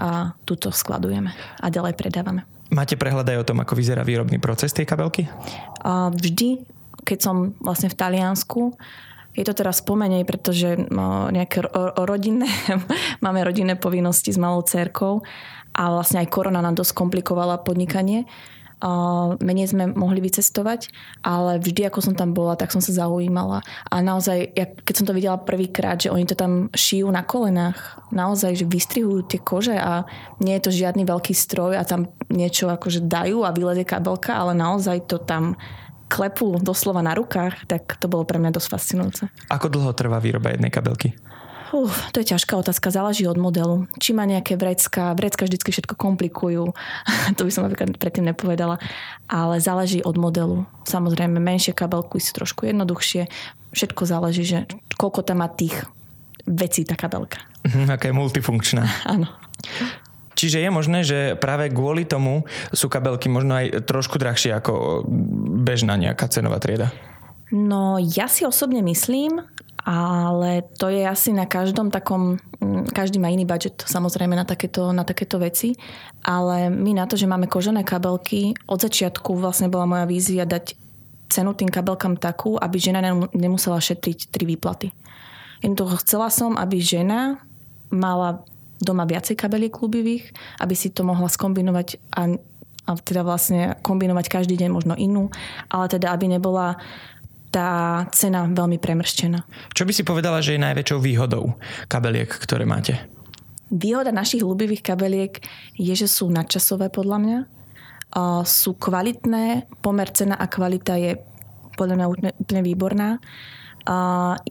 a 0.00 0.32
tuto 0.48 0.72
skladujeme 0.72 1.32
a 1.60 1.66
ďalej 1.68 1.96
predávame. 1.96 2.44
Máte 2.70 2.94
prehľad 2.94 3.26
aj 3.26 3.38
o 3.42 3.48
tom, 3.50 3.58
ako 3.62 3.74
vyzerá 3.74 4.06
výrobný 4.06 4.38
proces 4.38 4.70
tej 4.70 4.86
kabelky? 4.86 5.26
Vždy, 6.14 6.62
keď 7.02 7.18
som 7.18 7.52
vlastne 7.58 7.90
v 7.90 7.98
Taliansku, 7.98 8.78
je 9.34 9.44
to 9.46 9.54
teraz 9.54 9.82
pomenej, 9.82 10.26
pretože 10.26 10.78
no, 10.90 11.30
nejaké 11.30 11.62
rodinné, 11.98 12.46
máme 13.24 13.42
rodinné 13.42 13.74
povinnosti 13.78 14.30
s 14.30 14.38
malou 14.38 14.62
cerkou 14.62 15.22
a 15.74 15.82
vlastne 15.90 16.22
aj 16.22 16.30
korona 16.30 16.62
nám 16.62 16.78
dosť 16.78 16.94
komplikovala 16.94 17.62
podnikanie 17.62 18.26
menej 19.44 19.76
sme 19.76 19.92
mohli 19.92 20.24
vycestovať, 20.24 20.88
ale 21.20 21.60
vždy, 21.60 21.92
ako 21.92 22.00
som 22.00 22.14
tam 22.16 22.32
bola, 22.32 22.56
tak 22.56 22.72
som 22.72 22.80
sa 22.80 22.96
zaujímala. 22.96 23.60
A 23.92 24.00
naozaj, 24.00 24.56
keď 24.56 24.94
som 24.96 25.06
to 25.06 25.16
videla 25.16 25.36
prvýkrát, 25.36 26.00
že 26.00 26.08
oni 26.08 26.24
to 26.24 26.32
tam 26.32 26.72
šijú 26.72 27.12
na 27.12 27.20
kolenách, 27.20 27.76
naozaj, 28.08 28.56
že 28.56 28.64
vystrihujú 28.64 29.28
tie 29.28 29.40
kože 29.40 29.76
a 29.76 30.08
nie 30.40 30.56
je 30.56 30.64
to 30.64 30.70
žiadny 30.72 31.04
veľký 31.04 31.36
stroj 31.36 31.76
a 31.76 31.84
tam 31.84 32.08
niečo 32.32 32.72
akože 32.72 33.04
dajú 33.04 33.44
a 33.44 33.52
vylezie 33.52 33.84
kabelka, 33.84 34.32
ale 34.32 34.56
naozaj 34.56 35.04
to 35.04 35.20
tam 35.20 35.60
klepú 36.10 36.58
doslova 36.58 37.06
na 37.06 37.14
rukách, 37.14 37.70
tak 37.70 37.94
to 38.02 38.10
bolo 38.10 38.26
pre 38.26 38.42
mňa 38.42 38.50
dosť 38.50 38.68
fascinujúce. 38.72 39.22
Ako 39.46 39.70
dlho 39.70 39.94
trvá 39.94 40.18
výroba 40.18 40.50
jednej 40.50 40.72
kabelky? 40.74 41.14
Uh, 41.70 41.90
to 42.10 42.20
je 42.22 42.34
ťažká 42.34 42.58
otázka, 42.58 42.90
záleží 42.90 43.26
od 43.30 43.38
modelu. 43.38 43.86
Či 44.02 44.10
má 44.10 44.26
nejaké 44.26 44.58
vrecka, 44.58 45.14
vrecka 45.14 45.46
vždycky 45.46 45.70
všetko 45.70 45.94
komplikujú, 45.94 46.74
to 47.38 47.42
by 47.46 47.50
som 47.50 47.66
napríklad 47.66 47.94
predtým 47.96 48.26
nepovedala, 48.26 48.82
ale 49.30 49.62
záleží 49.62 50.02
od 50.02 50.18
modelu. 50.18 50.66
Samozrejme, 50.84 51.38
menšie 51.38 51.70
kabelky 51.70 52.18
sú 52.18 52.34
trošku 52.34 52.66
jednoduchšie, 52.66 53.30
všetko 53.70 54.02
záleží, 54.02 54.42
že 54.42 54.58
koľko 54.98 55.22
tam 55.22 55.46
má 55.46 55.48
tých 55.48 55.86
vecí 56.46 56.82
tá 56.82 56.98
kabelka. 56.98 57.38
Mhm, 57.62 57.86
aká 57.94 58.10
je 58.10 58.18
multifunkčná. 58.18 58.82
Áno. 59.14 59.30
Čiže 60.34 60.64
je 60.64 60.70
možné, 60.72 60.98
že 61.04 61.18
práve 61.36 61.68
kvôli 61.68 62.08
tomu 62.08 62.48
sú 62.72 62.88
kabelky 62.88 63.28
možno 63.28 63.60
aj 63.60 63.84
trošku 63.84 64.16
drahšie 64.16 64.56
ako 64.56 65.04
bežná 65.60 66.00
nejaká 66.00 66.32
cenová 66.32 66.56
trieda? 66.56 66.88
No 67.52 67.98
ja 68.00 68.30
si 68.30 68.46
osobne 68.46 68.80
myslím, 68.80 69.42
ale 69.84 70.68
to 70.76 70.92
je 70.92 71.08
asi 71.08 71.32
na 71.32 71.48
každom 71.48 71.88
takom, 71.88 72.36
mm, 72.60 72.92
každý 72.92 73.16
má 73.16 73.32
iný 73.32 73.48
budget 73.48 73.80
samozrejme 73.80 74.36
na 74.36 74.44
takéto, 74.44 74.92
na 74.92 75.08
takéto 75.08 75.40
veci, 75.40 75.72
ale 76.20 76.68
my 76.68 76.92
na 76.96 77.08
to, 77.08 77.16
že 77.16 77.30
máme 77.30 77.48
kožené 77.48 77.80
kabelky, 77.80 78.52
od 78.68 78.80
začiatku 78.80 79.40
vlastne 79.40 79.72
bola 79.72 79.88
moja 79.88 80.04
vízia 80.04 80.44
dať 80.44 80.76
cenu 81.30 81.54
tým 81.54 81.70
kabelkám 81.70 82.18
takú, 82.18 82.58
aby 82.58 82.76
žena 82.76 83.00
nemusela 83.32 83.78
šetriť 83.78 84.34
tri 84.34 84.44
výplaty. 84.44 84.90
Jednoducho 85.62 86.02
chcela 86.02 86.28
som, 86.28 86.58
aby 86.58 86.82
žena 86.82 87.38
mala 87.88 88.42
doma 88.80 89.04
viacej 89.04 89.36
kabeliek 89.36 89.70
klubivých, 89.70 90.32
aby 90.58 90.74
si 90.74 90.90
to 90.90 91.04
mohla 91.04 91.28
skombinovať 91.28 92.00
a, 92.16 92.34
a 92.88 92.90
teda 92.96 93.22
vlastne 93.22 93.76
kombinovať 93.84 94.26
každý 94.26 94.56
deň 94.56 94.70
možno 94.72 94.94
inú, 94.96 95.28
ale 95.68 95.86
teda 95.86 96.10
aby 96.10 96.32
nebola 96.32 96.80
tá 97.50 98.06
cena 98.14 98.46
veľmi 98.46 98.78
premrštená. 98.78 99.42
Čo 99.74 99.82
by 99.82 99.92
si 99.92 100.06
povedala, 100.06 100.38
že 100.38 100.54
je 100.54 100.64
najväčšou 100.64 100.98
výhodou 101.02 101.58
kabeliek, 101.90 102.30
ktoré 102.30 102.62
máte? 102.62 102.98
Výhoda 103.70 104.10
našich 104.10 104.42
ľubivých 104.42 104.82
kabeliek 104.82 105.42
je, 105.78 105.94
že 105.94 106.10
sú 106.10 106.30
nadčasové 106.30 106.90
podľa 106.90 107.18
mňa. 107.22 107.38
sú 108.42 108.74
kvalitné, 108.74 109.70
pomer 109.78 110.10
cena 110.10 110.34
a 110.34 110.50
kvalita 110.50 110.98
je 110.98 111.18
podľa 111.78 111.94
mňa 111.94 112.06
úplne 112.38 112.62
výborná. 112.66 113.22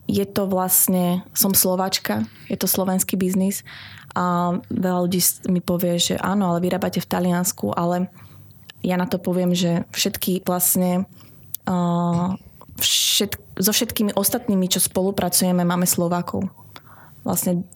je 0.07 0.25
to 0.25 0.47
vlastne, 0.49 1.21
som 1.35 1.53
Slováčka, 1.53 2.25
je 2.49 2.57
to 2.57 2.65
slovenský 2.65 3.15
biznis 3.19 3.61
a 4.17 4.57
veľa 4.73 4.99
ľudí 5.05 5.21
mi 5.53 5.61
povie, 5.61 6.01
že 6.01 6.15
áno, 6.17 6.49
ale 6.49 6.65
vyrábate 6.65 6.97
v 6.97 7.09
Taliansku, 7.09 7.75
ale 7.77 8.09
ja 8.81 8.97
na 8.97 9.05
to 9.05 9.21
poviem, 9.21 9.53
že 9.53 9.85
všetky 9.93 10.41
vlastne 10.47 11.05
všet, 12.79 13.31
so 13.59 13.71
všetkými 13.75 14.15
ostatnými, 14.15 14.65
čo 14.71 14.79
spolupracujeme, 14.79 15.61
máme 15.67 15.85
Slovákov. 15.85 16.47
Vlastne 17.27 17.67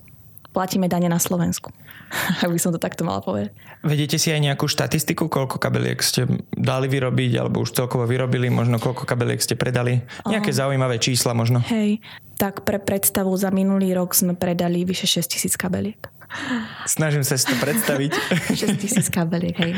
platíme 0.56 0.88
dane 0.88 1.12
na 1.12 1.20
Slovensku. 1.20 1.74
Ak 2.46 2.50
by 2.50 2.60
som 2.62 2.72
to 2.72 2.80
takto 2.80 3.02
mala 3.04 3.20
povedať. 3.20 3.52
Vedete 3.84 4.16
si 4.22 4.32
aj 4.32 4.40
nejakú 4.40 4.70
štatistiku, 4.70 5.28
koľko 5.28 5.60
kabeliek 5.60 6.00
ste 6.00 6.30
dali 6.54 6.88
vyrobiť, 6.88 7.32
alebo 7.42 7.66
už 7.66 7.76
celkovo 7.76 8.08
vyrobili, 8.08 8.48
možno 8.48 8.80
koľko 8.80 9.04
kabeliek 9.04 9.42
ste 9.42 9.60
predali? 9.60 10.06
Nejaké 10.24 10.54
uh, 10.54 10.58
zaujímavé 10.64 11.02
čísla 11.02 11.36
možno? 11.36 11.60
Hej, 11.68 12.00
tak 12.40 12.64
pre 12.64 12.80
predstavu 12.80 13.34
za 13.36 13.52
minulý 13.52 13.92
rok 13.98 14.16
sme 14.16 14.38
predali 14.38 14.88
vyše 14.88 15.20
6 15.20 15.36
tisíc 15.36 15.54
kabeliek. 15.60 16.00
Snažím 16.86 17.24
sa 17.24 17.38
si 17.38 17.46
to 17.48 17.56
predstaviť. 17.58 18.12
6 18.54 18.82
tisíc 18.82 19.08
kabeliek, 19.10 19.56
hej. 19.58 19.72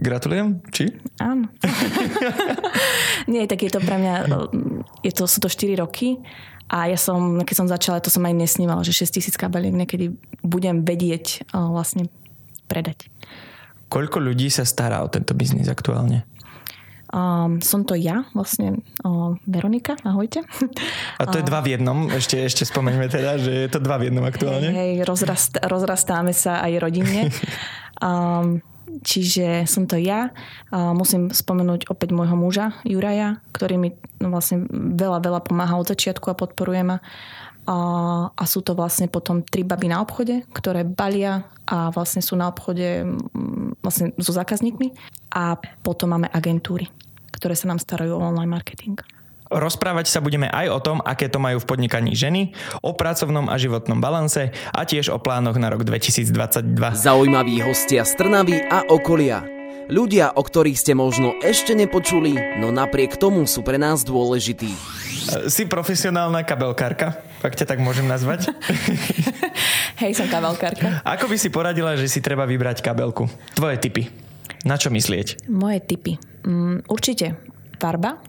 Gratulujem, 0.00 0.60
či? 0.70 0.92
Áno. 1.20 1.48
Nie, 3.32 3.48
tak 3.48 3.64
je 3.64 3.70
to 3.72 3.80
pre 3.80 3.96
mňa, 4.00 4.14
je 5.04 5.12
to, 5.12 5.24
sú 5.24 5.38
to 5.40 5.48
4 5.48 5.80
roky 5.80 6.20
a 6.70 6.86
ja 6.86 6.98
som, 7.00 7.42
keď 7.42 7.56
som 7.56 7.68
začala, 7.68 8.04
to 8.04 8.12
som 8.12 8.22
aj 8.24 8.34
nesnívala, 8.36 8.86
že 8.86 8.94
6 8.94 9.18
tisíc 9.20 9.34
kabeliek 9.34 9.74
niekedy 9.74 10.14
budem 10.44 10.86
vedieť 10.86 11.50
vlastne 11.50 12.06
predať. 12.70 13.10
Koľko 13.90 14.22
ľudí 14.22 14.46
sa 14.54 14.62
stará 14.62 15.02
o 15.02 15.10
tento 15.10 15.34
biznis 15.34 15.66
aktuálne? 15.66 16.22
Um, 17.10 17.58
som 17.58 17.82
to 17.82 17.98
ja, 17.98 18.22
vlastne 18.38 18.86
uh, 19.02 19.34
Veronika, 19.42 19.98
ahojte. 20.06 20.46
A 21.18 21.26
to 21.26 21.42
je 21.42 21.44
dva 21.44 21.58
v 21.58 21.74
jednom, 21.74 22.06
ešte, 22.06 22.38
ešte 22.38 22.62
spomeňme 22.62 23.10
teda, 23.10 23.34
že 23.34 23.66
je 23.66 23.68
to 23.70 23.82
dva 23.82 23.98
v 23.98 24.10
jednom 24.10 24.22
aktuálne. 24.22 24.70
Hej, 24.70 24.78
hej 24.78 24.90
rozrast, 25.02 25.58
rozrastáme 25.58 26.30
sa 26.30 26.62
aj 26.62 26.72
rodinne. 26.78 27.34
Um, 27.98 28.62
čiže 29.10 29.66
som 29.66 29.90
to 29.90 29.98
ja. 29.98 30.30
Uh, 30.70 30.94
musím 30.94 31.34
spomenúť 31.34 31.90
opäť 31.90 32.14
môjho 32.14 32.38
muža, 32.38 32.78
Juraja, 32.86 33.42
ktorý 33.58 33.74
mi 33.74 33.90
no, 34.22 34.30
vlastne 34.30 34.70
veľa, 34.70 35.18
veľa 35.18 35.40
pomáha 35.42 35.82
od 35.82 35.90
začiatku 35.90 36.30
a 36.30 36.38
podporuje 36.38 36.94
ma. 36.94 37.02
A, 37.68 37.76
a 38.32 38.44
sú 38.48 38.64
to 38.64 38.72
vlastne 38.72 39.06
potom 39.06 39.44
tri 39.44 39.62
baby 39.62 39.92
na 39.92 40.00
obchode, 40.00 40.44
ktoré 40.50 40.82
balia 40.82 41.44
a 41.68 41.92
vlastne 41.92 42.24
sú 42.24 42.34
na 42.34 42.48
obchode 42.50 43.04
vlastne 43.84 44.16
so 44.16 44.32
zákazníkmi. 44.32 44.96
A 45.30 45.54
potom 45.84 46.16
máme 46.16 46.26
agentúry, 46.32 46.90
ktoré 47.30 47.54
sa 47.54 47.70
nám 47.70 47.78
starajú 47.78 48.18
o 48.18 48.24
online 48.24 48.50
marketing. 48.50 48.98
Rozprávať 49.50 50.06
sa 50.06 50.22
budeme 50.22 50.46
aj 50.46 50.66
o 50.70 50.78
tom, 50.78 50.98
aké 51.02 51.26
to 51.26 51.42
majú 51.42 51.58
v 51.58 51.66
podnikaní 51.66 52.14
ženy, 52.14 52.54
o 52.86 52.94
pracovnom 52.94 53.50
a 53.50 53.58
životnom 53.58 53.98
balanse 53.98 54.54
a 54.70 54.86
tiež 54.86 55.10
o 55.10 55.18
plánoch 55.18 55.58
na 55.58 55.74
rok 55.74 55.82
2022. 55.82 56.70
Zaujímaví 56.94 57.58
hostia 57.58 58.06
z 58.06 58.14
Trnavy 58.14 58.62
a 58.62 58.86
okolia. 58.86 59.59
Ľudia, 59.90 60.38
o 60.38 60.42
ktorých 60.46 60.78
ste 60.78 60.94
možno 60.94 61.34
ešte 61.42 61.74
nepočuli, 61.74 62.62
no 62.62 62.70
napriek 62.70 63.18
tomu 63.18 63.42
sú 63.50 63.66
pre 63.66 63.74
nás 63.74 64.06
dôležití. 64.06 64.70
Si 65.50 65.66
profesionálna 65.66 66.46
kabelkárka? 66.46 67.18
Ak 67.42 67.58
ťa 67.58 67.66
tak 67.66 67.82
môžem 67.82 68.06
nazvať? 68.06 68.54
Hej, 70.00 70.14
som 70.16 70.30
kabelkárka. 70.30 71.02
Ako 71.02 71.26
by 71.26 71.36
si 71.36 71.50
poradila, 71.50 71.98
že 71.98 72.06
si 72.06 72.22
treba 72.22 72.46
vybrať 72.46 72.86
kabelku? 72.86 73.26
Tvoje 73.58 73.82
typy. 73.82 74.06
Na 74.62 74.78
čo 74.78 74.94
myslieť? 74.94 75.50
Moje 75.50 75.82
typy. 75.82 76.22
Mm, 76.46 76.86
určite 76.86 77.34
farba, 77.80 78.22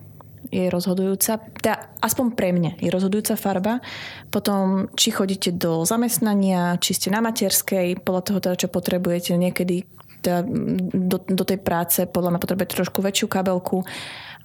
je 0.51 0.67
rozhodujúca, 0.67 1.39
teda 1.61 1.95
aspoň 2.03 2.25
pre 2.35 2.51
mňa 2.51 2.71
je 2.83 2.89
rozhodujúca 2.91 3.39
farba. 3.39 3.79
Potom, 4.27 4.91
či 4.99 5.15
chodíte 5.15 5.55
do 5.55 5.87
zamestnania, 5.87 6.75
či 6.81 6.91
ste 6.91 7.07
na 7.07 7.23
materskej, 7.23 8.03
podľa 8.03 8.21
toho 8.27 8.39
teda, 8.43 8.55
čo 8.65 8.67
potrebujete. 8.67 9.39
Niekedy 9.39 9.87
teda 10.21 10.45
do, 10.93 11.17
do 11.17 11.43
tej 11.43 11.59
práce 11.59 12.05
podľa 12.05 12.37
mňa 12.37 12.39
potrebujete 12.39 12.77
trošku 12.77 13.01
väčšiu 13.01 13.27
kabelku. 13.27 13.81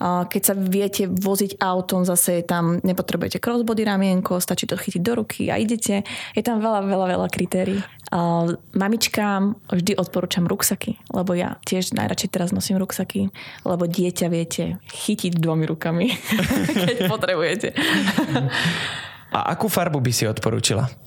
Keď 0.05 0.43
sa 0.45 0.53
viete 0.53 1.09
voziť 1.09 1.57
autom, 1.57 2.05
zase 2.05 2.45
tam, 2.45 2.77
nepotrebujete 2.85 3.41
crossbody 3.41 3.81
ramienko, 3.81 4.37
stačí 4.45 4.69
to 4.69 4.77
chytiť 4.77 5.01
do 5.01 5.25
ruky 5.25 5.49
a 5.49 5.57
idete. 5.57 6.05
Je 6.37 6.43
tam 6.45 6.61
veľa, 6.61 6.85
veľa, 6.85 7.07
veľa 7.17 7.29
kritérií. 7.33 7.81
Mamičkám 8.77 9.57
vždy 9.73 9.97
odporúčam 9.97 10.45
ruksaky, 10.45 11.01
lebo 11.17 11.33
ja 11.33 11.57
tiež 11.65 11.97
najradšej 11.97 12.29
teraz 12.29 12.53
nosím 12.53 12.77
ruksaky, 12.77 13.33
lebo 13.65 13.89
dieťa 13.89 14.27
viete 14.29 14.77
chytiť 14.93 15.41
dvomi 15.41 15.65
rukami, 15.65 16.13
keď 16.85 16.97
potrebujete. 17.09 17.69
A 19.33 19.53
akú 19.57 19.73
farbu 19.73 19.97
by 20.05 20.13
si 20.13 20.29
odporúčila? 20.29 21.06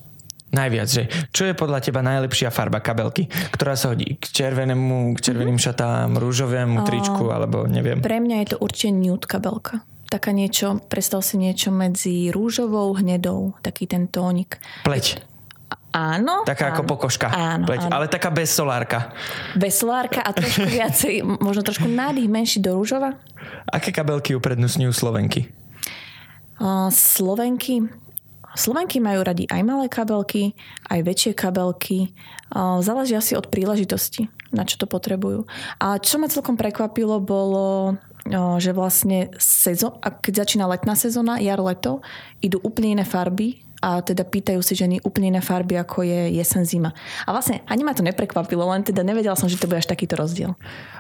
Najviac, 0.50 0.88
že 0.90 1.04
čo 1.30 1.46
je 1.46 1.54
podľa 1.54 1.80
teba 1.86 2.02
najlepšia 2.02 2.50
farba 2.50 2.82
kabelky, 2.82 3.30
ktorá 3.54 3.78
sa 3.78 3.94
hodí 3.94 4.18
k 4.18 4.26
červenému, 4.34 5.14
k 5.14 5.20
červeným 5.22 5.62
mm-hmm. 5.62 5.78
šatám, 5.78 6.18
rúžovému 6.18 6.82
tričku, 6.90 7.30
alebo 7.30 7.70
neviem. 7.70 8.02
Pre 8.02 8.18
mňa 8.18 8.36
je 8.42 8.48
to 8.54 8.58
určite 8.58 8.98
nude 8.98 9.30
kabelka. 9.30 9.86
Taká 10.10 10.34
niečo, 10.34 10.82
predstav 10.90 11.22
si 11.22 11.38
niečo 11.38 11.70
medzi 11.70 12.34
rúžovou, 12.34 12.98
hnedou, 12.98 13.54
taký 13.62 13.86
ten 13.86 14.10
tónik. 14.10 14.58
Pleť. 14.82 15.22
Áno. 15.94 16.46
Taká 16.46 16.70
áno, 16.70 16.74
ako 16.74 16.82
pokožka. 16.86 17.30
Áno, 17.30 17.70
pleť, 17.70 17.90
áno. 17.90 17.94
Ale 17.94 18.06
taká 18.10 18.34
bez 18.34 18.50
solárka. 18.50 19.14
Bez 19.54 19.78
solárka 19.82 20.26
a 20.26 20.34
trošku 20.34 20.66
viacej, 20.82 21.22
možno 21.42 21.62
trošku 21.62 21.86
nádych 21.86 22.26
menší 22.26 22.58
do 22.62 22.74
rúžova. 22.78 23.18
Aké 23.70 23.94
kabelky 23.94 24.34
uprednostňujú 24.34 24.94
Slovenky? 24.94 25.50
Uh, 26.58 26.90
Slovenky? 26.90 27.86
Slovenky 28.58 28.98
majú 28.98 29.22
radi 29.22 29.46
aj 29.46 29.62
malé 29.62 29.86
kabelky, 29.90 30.58
aj 30.90 31.06
väčšie 31.06 31.32
kabelky. 31.38 32.14
Záleží 32.56 33.14
asi 33.14 33.38
od 33.38 33.48
príležitosti, 33.48 34.28
na 34.50 34.66
čo 34.66 34.82
to 34.82 34.90
potrebujú. 34.90 35.46
A 35.78 36.02
čo 36.02 36.18
ma 36.18 36.26
celkom 36.26 36.58
prekvapilo, 36.58 37.22
bolo, 37.22 37.98
že 38.58 38.74
vlastne 38.74 39.30
sezon, 39.38 39.96
keď 40.02 40.44
začína 40.44 40.66
letná 40.66 40.98
sezóna, 40.98 41.38
jar, 41.40 41.62
leto, 41.62 42.02
idú 42.42 42.58
úplne 42.66 43.00
iné 43.00 43.06
farby 43.06 43.62
a 43.80 44.04
teda 44.04 44.28
pýtajú 44.28 44.60
si 44.60 44.76
ženy 44.76 45.00
úplne 45.08 45.36
iné 45.36 45.42
farby, 45.44 45.80
ako 45.80 46.04
je 46.04 46.36
jesen, 46.36 46.68
zima. 46.68 46.92
A 47.24 47.32
vlastne 47.32 47.64
ani 47.64 47.88
ma 47.88 47.96
to 47.96 48.04
neprekvapilo, 48.04 48.68
len 48.68 48.84
teda 48.84 49.08
nevedela 49.08 49.40
som, 49.40 49.48
že 49.48 49.56
to 49.56 49.72
bude 49.72 49.80
až 49.80 49.88
takýto 49.88 50.20
rozdiel. 50.20 50.60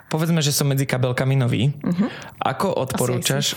Povedzme, 0.09 0.41
že 0.41 0.55
som 0.55 0.65
medzi 0.65 0.89
kabelkami 0.89 1.37
nový. 1.37 1.69
Uh-huh. 1.85 2.09
Ako 2.41 2.73
odporúčaš? 2.73 3.53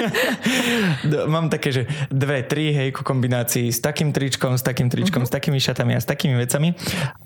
Mám 1.32 1.50
také, 1.50 1.74
že 1.74 1.82
dve, 2.12 2.46
tri, 2.46 2.70
hej, 2.70 2.94
ku 2.94 3.02
kombinácii 3.02 3.72
s 3.72 3.82
takým 3.82 4.14
tričkom, 4.14 4.54
s 4.54 4.62
takým 4.62 4.86
tričkom, 4.86 5.26
uh-huh. 5.26 5.32
s 5.32 5.34
takými 5.34 5.58
šatami 5.58 5.96
a 5.96 6.00
s 6.00 6.06
takými 6.06 6.38
vecami. 6.38 6.76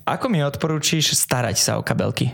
Ako 0.09 0.31
mi 0.31 0.41
odporúčiš 0.41 1.13
starať 1.13 1.59
sa 1.59 1.71
o 1.77 1.85
kabelky? 1.85 2.33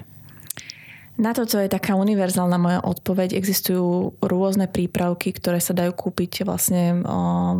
Na 1.20 1.36
toto 1.36 1.60
je 1.60 1.68
taká 1.68 2.00
univerzálna 2.00 2.58
moja 2.58 2.80
odpoveď. 2.82 3.36
Existujú 3.36 4.16
rôzne 4.24 4.72
prípravky, 4.72 5.36
ktoré 5.36 5.60
sa 5.60 5.76
dajú 5.76 5.92
kúpiť 5.92 6.48
vlastne 6.48 7.04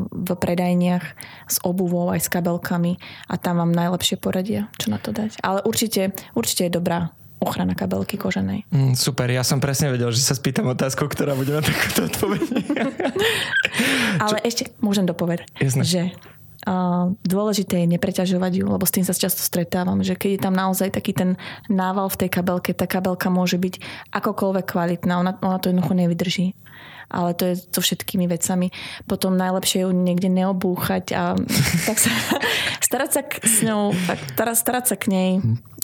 v 0.08 0.30
predajniach 0.32 1.06
s 1.52 1.58
obuvou 1.62 2.10
aj 2.10 2.26
s 2.26 2.32
kabelkami 2.32 2.98
a 3.28 3.36
tam 3.36 3.60
vám 3.60 3.76
najlepšie 3.76 4.18
poradia, 4.18 4.72
čo 4.80 4.90
na 4.90 4.98
to 4.98 5.12
dať. 5.12 5.44
Ale 5.44 5.62
určite, 5.68 6.16
určite 6.34 6.72
je 6.72 6.78
dobrá 6.80 7.12
ochrana 7.42 7.74
kabelky 7.74 8.22
koženej. 8.22 8.70
Mm, 8.70 8.94
super, 8.94 9.26
ja 9.34 9.42
som 9.42 9.58
presne 9.58 9.90
vedel, 9.90 10.14
že 10.14 10.22
sa 10.22 10.38
spýtam 10.38 10.70
otázku, 10.70 11.10
ktorá 11.10 11.34
bude 11.34 11.58
na 11.58 11.66
takúto 11.66 12.06
odpoveď. 12.06 12.42
Ale 14.24 14.38
ešte 14.46 14.70
môžem 14.78 15.10
dopovedať, 15.10 15.50
Jasne. 15.58 15.82
že 15.82 16.02
dôležité 17.26 17.84
je 17.84 17.92
nepreťažovať 17.98 18.52
ju, 18.62 18.66
lebo 18.70 18.86
s 18.86 18.94
tým 18.94 19.06
sa 19.06 19.18
často 19.18 19.42
stretávam, 19.42 20.06
že 20.06 20.14
keď 20.14 20.30
je 20.38 20.42
tam 20.46 20.54
naozaj 20.54 20.94
taký 20.94 21.18
ten 21.18 21.30
nával 21.66 22.06
v 22.14 22.26
tej 22.26 22.30
kabelke, 22.30 22.72
tá 22.78 22.86
kabelka 22.86 23.34
môže 23.34 23.58
byť 23.58 23.82
akokoľvek 24.14 24.66
kvalitná, 24.70 25.18
ona, 25.18 25.34
ona 25.42 25.58
to 25.58 25.74
jednoducho 25.74 25.98
nevydrží. 25.98 26.48
Ale 27.12 27.36
to 27.36 27.44
je 27.52 27.60
so 27.60 27.84
všetkými 27.84 28.24
vecami. 28.24 28.72
Potom 29.04 29.36
najlepšie 29.36 29.84
ju 29.84 29.92
niekde 29.92 30.32
neobúchať 30.32 31.12
a 31.12 31.36
tak 31.90 31.98
sa, 32.00 32.12
starať 32.80 33.10
sa 33.12 33.22
k, 33.26 33.32
s 33.44 33.58
ňou, 33.68 33.92
tak, 34.08 34.20
starať 34.56 34.86
sa 34.88 34.96
k 34.96 35.06
nej 35.12 35.32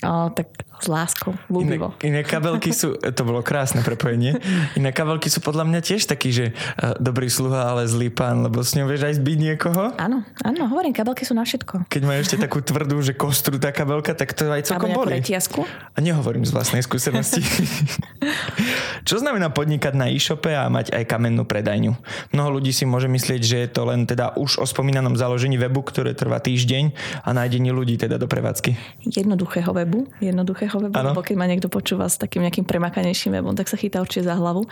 o, 0.04 0.30
tak 0.30 0.68
s 0.78 0.86
láskou, 0.86 1.34
ľúbivo. 1.50 1.98
Iné, 2.06 2.22
iné 2.22 2.22
kabelky 2.22 2.70
sú, 2.70 2.94
to 3.18 3.22
bolo 3.26 3.42
krásne 3.42 3.82
prepojenie, 3.82 4.38
iné 4.78 4.90
kabelky 4.94 5.26
sú 5.30 5.42
podľa 5.42 5.66
mňa 5.66 5.80
tiež 5.82 6.06
taký, 6.06 6.30
že 6.30 6.46
uh, 6.54 6.94
dobrý 7.02 7.30
sluha, 7.34 7.74
ale 7.74 7.90
zlý 7.90 8.14
pán, 8.14 8.46
lebo 8.46 8.62
s 8.62 8.78
ňou 8.78 8.86
vieš 8.86 9.10
aj 9.10 9.14
zbiť 9.18 9.38
niekoho. 9.38 9.98
Áno, 9.98 10.22
áno, 10.46 10.62
hovorím, 10.70 10.94
kabelky 10.94 11.26
sú 11.26 11.34
na 11.34 11.42
všetko. 11.42 11.90
Keď 11.90 12.02
majú 12.06 12.20
ešte 12.22 12.38
takú 12.38 12.62
tvrdú, 12.62 13.02
že 13.02 13.18
kostru 13.18 13.58
tá 13.58 13.74
kabelka, 13.74 14.14
tak 14.14 14.38
to 14.38 14.54
aj 14.54 14.70
celkom 14.70 14.94
boli. 14.94 15.18
Retiasku? 15.18 15.66
A 15.66 15.98
nehovorím 15.98 16.46
z 16.46 16.54
vlastnej 16.54 16.86
skúsenosti. 16.86 17.42
Čo 19.08 19.24
znamená 19.24 19.48
podnikať 19.48 19.96
na 19.96 20.12
e-shope 20.12 20.52
a 20.52 20.68
mať 20.68 20.92
aj 20.92 21.08
kamennú 21.08 21.48
predajňu? 21.48 21.96
Mnoho 22.36 22.60
ľudí 22.60 22.76
si 22.76 22.84
môže 22.84 23.08
myslieť, 23.08 23.40
že 23.40 23.58
je 23.64 23.70
to 23.72 23.88
len 23.88 24.04
teda 24.04 24.36
už 24.36 24.60
o 24.60 24.68
spomínanom 24.68 25.16
založení 25.16 25.56
webu, 25.56 25.80
ktoré 25.80 26.12
trvá 26.12 26.44
týždeň 26.44 26.92
a 27.24 27.32
nájdení 27.32 27.72
ľudí 27.72 27.96
teda 27.96 28.20
do 28.20 28.28
prevádzky. 28.28 28.76
Jednoduchého 29.08 29.72
webu, 29.72 29.87
jednoduchého 30.20 30.76
webu, 30.78 30.96
ano. 30.98 31.16
lebo 31.16 31.24
keď 31.24 31.36
ma 31.40 31.48
niekto 31.48 31.72
počúva 31.72 32.12
s 32.12 32.20
takým 32.20 32.44
nejakým 32.44 32.68
premakanejším 32.68 33.40
webom, 33.40 33.56
tak 33.56 33.72
sa 33.72 33.80
chytá 33.80 34.04
určite 34.04 34.28
za 34.28 34.36
hlavu. 34.36 34.68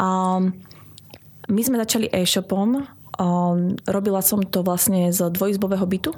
Um, 0.00 0.56
my 1.48 1.60
sme 1.64 1.80
začali 1.80 2.12
e-shopom, 2.12 2.84
robila 3.88 4.22
som 4.22 4.44
to 4.44 4.62
vlastne 4.62 5.10
z 5.10 5.32
dvojizbového 5.32 5.86
bytu, 5.88 6.12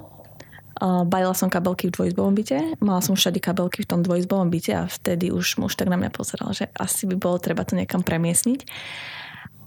balila 0.81 1.37
som 1.37 1.53
kabelky 1.53 1.89
v 1.89 1.95
dvojizbovom 1.97 2.33
byte, 2.33 2.81
mala 2.81 3.05
som 3.05 3.13
všade 3.13 3.37
kabelky 3.41 3.85
v 3.85 3.89
tom 3.89 4.01
dvojizbovom 4.01 4.49
byte 4.49 4.73
a 4.73 4.85
vtedy 4.89 5.29
už 5.29 5.61
muž 5.61 5.77
tak 5.77 5.93
na 5.93 6.01
mňa 6.01 6.11
pozeral, 6.13 6.57
že 6.57 6.73
asi 6.77 7.05
by 7.05 7.17
bolo 7.21 7.37
treba 7.37 7.69
to 7.69 7.77
niekam 7.77 8.01
premiesniť. 8.01 8.65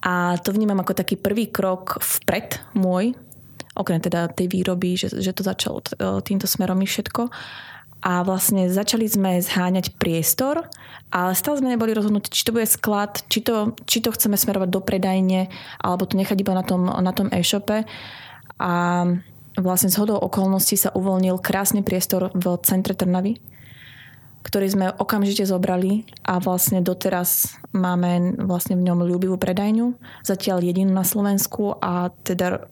A 0.03 0.35
to 0.41 0.51
vnímam 0.51 0.81
ako 0.81 0.99
taký 0.99 1.15
prvý 1.15 1.47
krok 1.47 2.01
vpred 2.01 2.59
môj, 2.75 3.15
okrem 3.77 4.01
teda 4.01 4.27
tej 4.29 4.49
výroby, 4.51 4.99
že, 4.99 5.13
že 5.13 5.31
to 5.31 5.45
začalo 5.45 5.79
týmto 6.25 6.49
smerom 6.49 6.81
i 6.81 6.87
všetko. 6.89 7.29
A 8.03 8.19
vlastne 8.27 8.67
začali 8.67 9.07
sme 9.07 9.39
zháňať 9.39 9.95
priestor, 9.95 10.67
ale 11.07 11.31
stále 11.39 11.63
sme 11.63 11.71
neboli 11.71 11.95
rozhodnutí, 11.95 12.27
či 12.27 12.43
to 12.43 12.51
bude 12.51 12.67
sklad, 12.67 13.23
či 13.31 13.39
to, 13.39 13.79
či 13.87 14.03
to 14.03 14.11
chceme 14.11 14.35
smerovať 14.35 14.69
do 14.69 14.83
predajne, 14.83 15.47
alebo 15.79 16.03
to 16.03 16.19
nechať 16.19 16.35
iba 16.35 16.51
na 16.51 16.67
tom, 16.67 16.83
na 16.83 17.13
tom 17.15 17.31
e-shope. 17.31 17.87
A 18.59 18.71
vlastne 19.55 19.87
z 19.87 19.99
hodou 20.03 20.19
okolností 20.19 20.75
sa 20.75 20.91
uvoľnil 20.91 21.39
krásny 21.39 21.79
priestor 21.79 22.33
v 22.35 22.59
centre 22.67 22.91
Trnavy. 22.91 23.39
Ktorý 24.43 24.67
sme 24.67 24.85
okamžite 24.91 25.47
zobrali 25.47 26.03
a 26.27 26.37
vlastne 26.43 26.83
doteraz 26.83 27.57
máme 27.71 28.37
vlastne 28.43 28.75
v 28.75 28.85
ňom 28.91 29.07
ľúbivú 29.07 29.39
predajňu, 29.39 29.95
zatiaľ 30.21 30.61
jedinú 30.61 30.91
na 30.91 31.07
Slovensku 31.07 31.79
a 31.79 32.11
teda 32.27 32.67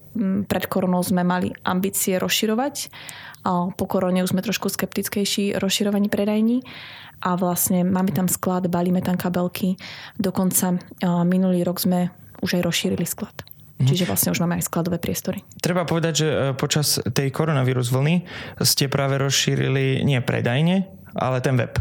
pred 0.46 0.66
koronou 0.68 1.00
sme 1.02 1.24
mali 1.24 1.56
ambície 1.64 2.20
rozširovať. 2.20 2.92
A 3.42 3.74
po 3.74 3.86
korone 3.90 4.22
už 4.22 4.38
sme 4.38 4.46
trošku 4.46 4.70
skeptickejší 4.70 5.58
rozširovaní 5.58 6.14
predajní 6.14 6.62
a 7.26 7.34
vlastne 7.34 7.82
máme 7.82 8.14
tam 8.14 8.30
sklad, 8.30 8.70
balíme 8.70 9.02
tam 9.02 9.18
kabelky. 9.18 9.82
Dokonca 10.22 10.78
minulý 11.26 11.66
rok 11.66 11.82
sme 11.82 12.14
už 12.46 12.62
aj 12.62 12.66
rozšírili 12.68 13.06
sklad. 13.08 13.34
Mhm. 13.82 13.88
Čiže 13.90 14.06
vlastne 14.06 14.30
už 14.30 14.46
máme 14.46 14.62
aj 14.62 14.70
skladové 14.70 15.02
priestory. 15.02 15.42
Treba 15.58 15.90
povedať, 15.90 16.14
že 16.14 16.28
e, 16.30 16.38
počas 16.54 17.02
tej 17.02 17.34
koronavírus 17.34 17.90
vlny 17.90 18.30
ste 18.62 18.86
práve 18.86 19.18
rozšírili 19.18 20.06
nie 20.06 20.22
predajne, 20.22 20.86
ale 21.16 21.42
ten 21.42 21.58
web. 21.58 21.78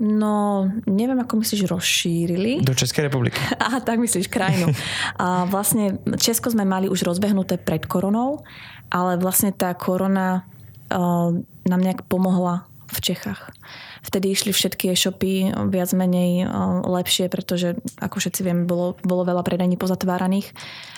No, 0.00 0.64
neviem, 0.88 1.20
ako 1.20 1.44
myslíš 1.44 1.68
rozšírili. 1.68 2.64
Do 2.64 2.72
Českej 2.72 3.12
republiky. 3.12 3.36
Aha, 3.60 3.84
tak 3.84 4.00
myslíš 4.00 4.32
krajinu. 4.32 4.72
A 5.20 5.44
vlastne 5.44 6.00
Česko 6.16 6.48
sme 6.48 6.64
mali 6.64 6.88
už 6.88 7.04
rozbehnuté 7.04 7.60
pred 7.60 7.84
koronou, 7.84 8.40
ale 8.88 9.20
vlastne 9.20 9.52
tá 9.52 9.76
korona 9.76 10.48
uh, 10.88 11.36
nám 11.68 11.80
nejak 11.84 12.08
pomohla 12.08 12.64
v 12.90 12.98
Čechách. 13.12 13.52
Vtedy 14.00 14.32
išli 14.32 14.50
všetky 14.50 14.90
e-shopy 14.90 15.52
viac 15.68 15.92
menej 15.92 16.48
lepšie, 16.88 17.28
pretože 17.28 17.76
ako 18.00 18.16
všetci 18.18 18.40
vieme, 18.42 18.64
bolo, 18.64 18.96
bolo 19.04 19.22
veľa 19.28 19.44
predajní 19.44 19.76
pozatváraných. 19.76 20.50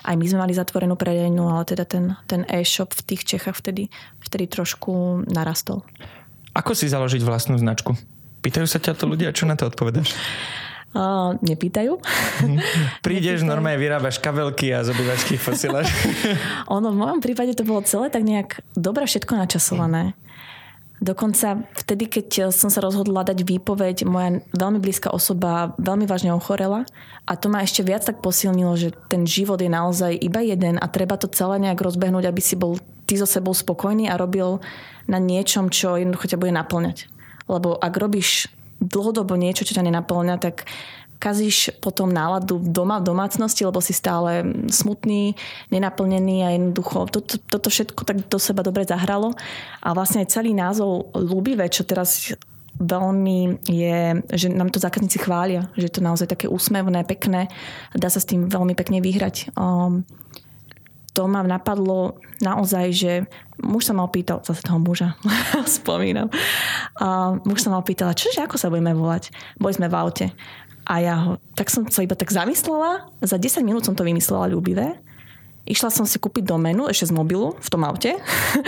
Aj 0.06 0.14
my 0.14 0.24
sme 0.24 0.46
mali 0.46 0.54
zatvorenú 0.54 0.94
predajnú, 0.94 1.42
ale 1.50 1.66
teda 1.66 1.84
ten, 1.84 2.16
ten 2.30 2.46
e-shop 2.48 2.94
v 2.94 3.02
tých 3.12 3.26
Čechách 3.26 3.58
vtedy, 3.58 3.90
vtedy 4.24 4.46
trošku 4.48 5.26
narastol. 5.28 5.84
Ako 6.52 6.76
si 6.76 6.88
založiť 6.88 7.24
vlastnú 7.24 7.56
značku? 7.56 7.96
Pýtajú 8.44 8.66
sa 8.68 8.82
ťa 8.82 8.98
to 8.98 9.08
ľudia, 9.08 9.32
čo 9.32 9.48
na 9.48 9.56
to 9.56 9.70
odpovedáš? 9.70 10.12
Uh, 10.92 11.40
nepýtajú. 11.40 11.96
Prídeš, 13.06 13.40
nepýtajú. 13.40 13.48
normálne 13.48 13.80
vyrábaš 13.80 14.20
kabelky 14.20 14.76
a 14.76 14.84
z 14.84 14.92
obývačky 14.92 15.40
posielaš. 15.40 15.88
ono 16.76 16.92
v 16.92 17.00
mojom 17.00 17.20
prípade 17.24 17.56
to 17.56 17.64
bolo 17.64 17.80
celé 17.80 18.12
tak 18.12 18.28
nejak 18.28 18.60
dobre 18.76 19.08
všetko 19.08 19.32
načasované. 19.40 20.12
Dokonca 21.02 21.66
vtedy, 21.82 22.06
keď 22.06 22.54
som 22.54 22.70
sa 22.70 22.78
rozhodla 22.78 23.26
dať 23.26 23.42
výpoveď, 23.42 24.06
moja 24.06 24.38
veľmi 24.54 24.78
blízka 24.78 25.10
osoba 25.10 25.74
veľmi 25.80 26.06
vážne 26.06 26.30
ochorela 26.30 26.86
a 27.26 27.32
to 27.34 27.50
ma 27.50 27.64
ešte 27.64 27.82
viac 27.82 28.06
tak 28.06 28.22
posilnilo, 28.22 28.76
že 28.78 28.94
ten 29.10 29.26
život 29.26 29.58
je 29.58 29.66
naozaj 29.66 30.14
iba 30.14 30.44
jeden 30.44 30.78
a 30.78 30.86
treba 30.86 31.18
to 31.18 31.26
celé 31.26 31.58
nejak 31.58 31.80
rozbehnúť, 31.80 32.28
aby 32.28 32.38
si 32.38 32.54
bol 32.54 32.78
ty 33.12 33.20
so 33.20 33.28
sebou 33.28 33.52
spokojný 33.52 34.08
a 34.08 34.16
robil 34.16 34.56
na 35.04 35.20
niečom, 35.20 35.68
čo 35.68 36.00
jednoducho 36.00 36.32
ťa 36.32 36.40
bude 36.40 36.56
naplňať. 36.56 37.12
Lebo 37.44 37.76
ak 37.76 37.92
robíš 38.00 38.48
dlhodobo 38.80 39.36
niečo, 39.36 39.68
čo 39.68 39.76
ťa 39.76 39.84
nenaplňa, 39.84 40.40
tak 40.40 40.64
kazíš 41.20 41.76
potom 41.84 42.08
náladu 42.08 42.56
doma 42.58 42.98
v 42.98 43.12
domácnosti, 43.12 43.62
lebo 43.68 43.84
si 43.84 43.92
stále 43.92 44.42
smutný, 44.72 45.36
nenaplnený 45.68 46.36
a 46.42 46.48
jednoducho 46.56 47.12
toto, 47.12 47.36
toto 47.36 47.68
všetko 47.68 48.00
tak 48.08 48.26
do 48.32 48.38
seba 48.40 48.64
dobre 48.64 48.88
zahralo. 48.88 49.36
A 49.84 49.92
vlastne 49.92 50.24
aj 50.24 50.32
celý 50.32 50.56
názov 50.56 51.12
Ľubivé, 51.12 51.68
čo 51.68 51.84
teraz 51.84 52.32
veľmi 52.80 53.62
je, 53.68 54.24
že 54.32 54.50
nám 54.50 54.72
to 54.74 54.82
zákazníci 54.82 55.20
chvália, 55.20 55.70
že 55.78 55.86
je 55.86 55.94
to 55.94 56.02
naozaj 56.02 56.26
také 56.26 56.50
úsmevné, 56.50 57.04
pekné, 57.04 57.52
dá 57.94 58.08
sa 58.08 58.18
s 58.18 58.26
tým 58.26 58.48
veľmi 58.48 58.74
pekne 58.74 58.98
vyhrať. 58.98 59.54
Um, 59.54 60.02
to 61.12 61.28
ma 61.28 61.44
napadlo 61.44 62.16
naozaj, 62.40 62.86
že 62.92 63.12
muž 63.60 63.84
sa 63.84 63.92
ma 63.92 64.08
opýtal, 64.08 64.40
zase 64.42 64.64
toho 64.64 64.80
muža 64.80 65.14
spomínam, 65.80 66.32
uh, 66.98 67.36
muž 67.44 67.60
sa 67.60 67.68
ma 67.68 67.78
opýtal, 67.78 68.16
čože, 68.16 68.40
ako 68.40 68.56
sa 68.56 68.72
budeme 68.72 68.96
volať? 68.96 69.28
Boli 69.60 69.76
sme 69.76 69.92
v 69.92 69.96
aute 69.96 70.26
a 70.86 70.94
ja 70.98 71.14
ho, 71.14 71.32
tak 71.54 71.70
som 71.70 71.86
sa 71.86 72.02
iba 72.02 72.18
tak 72.18 72.34
zamyslela, 72.34 73.06
za 73.22 73.38
10 73.38 73.62
minút 73.62 73.86
som 73.86 73.94
to 73.94 74.02
vymyslela 74.02 74.50
ľúbivé. 74.50 74.98
Išla 75.62 75.94
som 75.94 76.02
si 76.02 76.18
kúpiť 76.18 76.42
domenu 76.42 76.90
ešte 76.90 77.06
z 77.06 77.12
mobilu 77.14 77.54
v 77.54 77.68
tom 77.70 77.86
aute. 77.86 78.18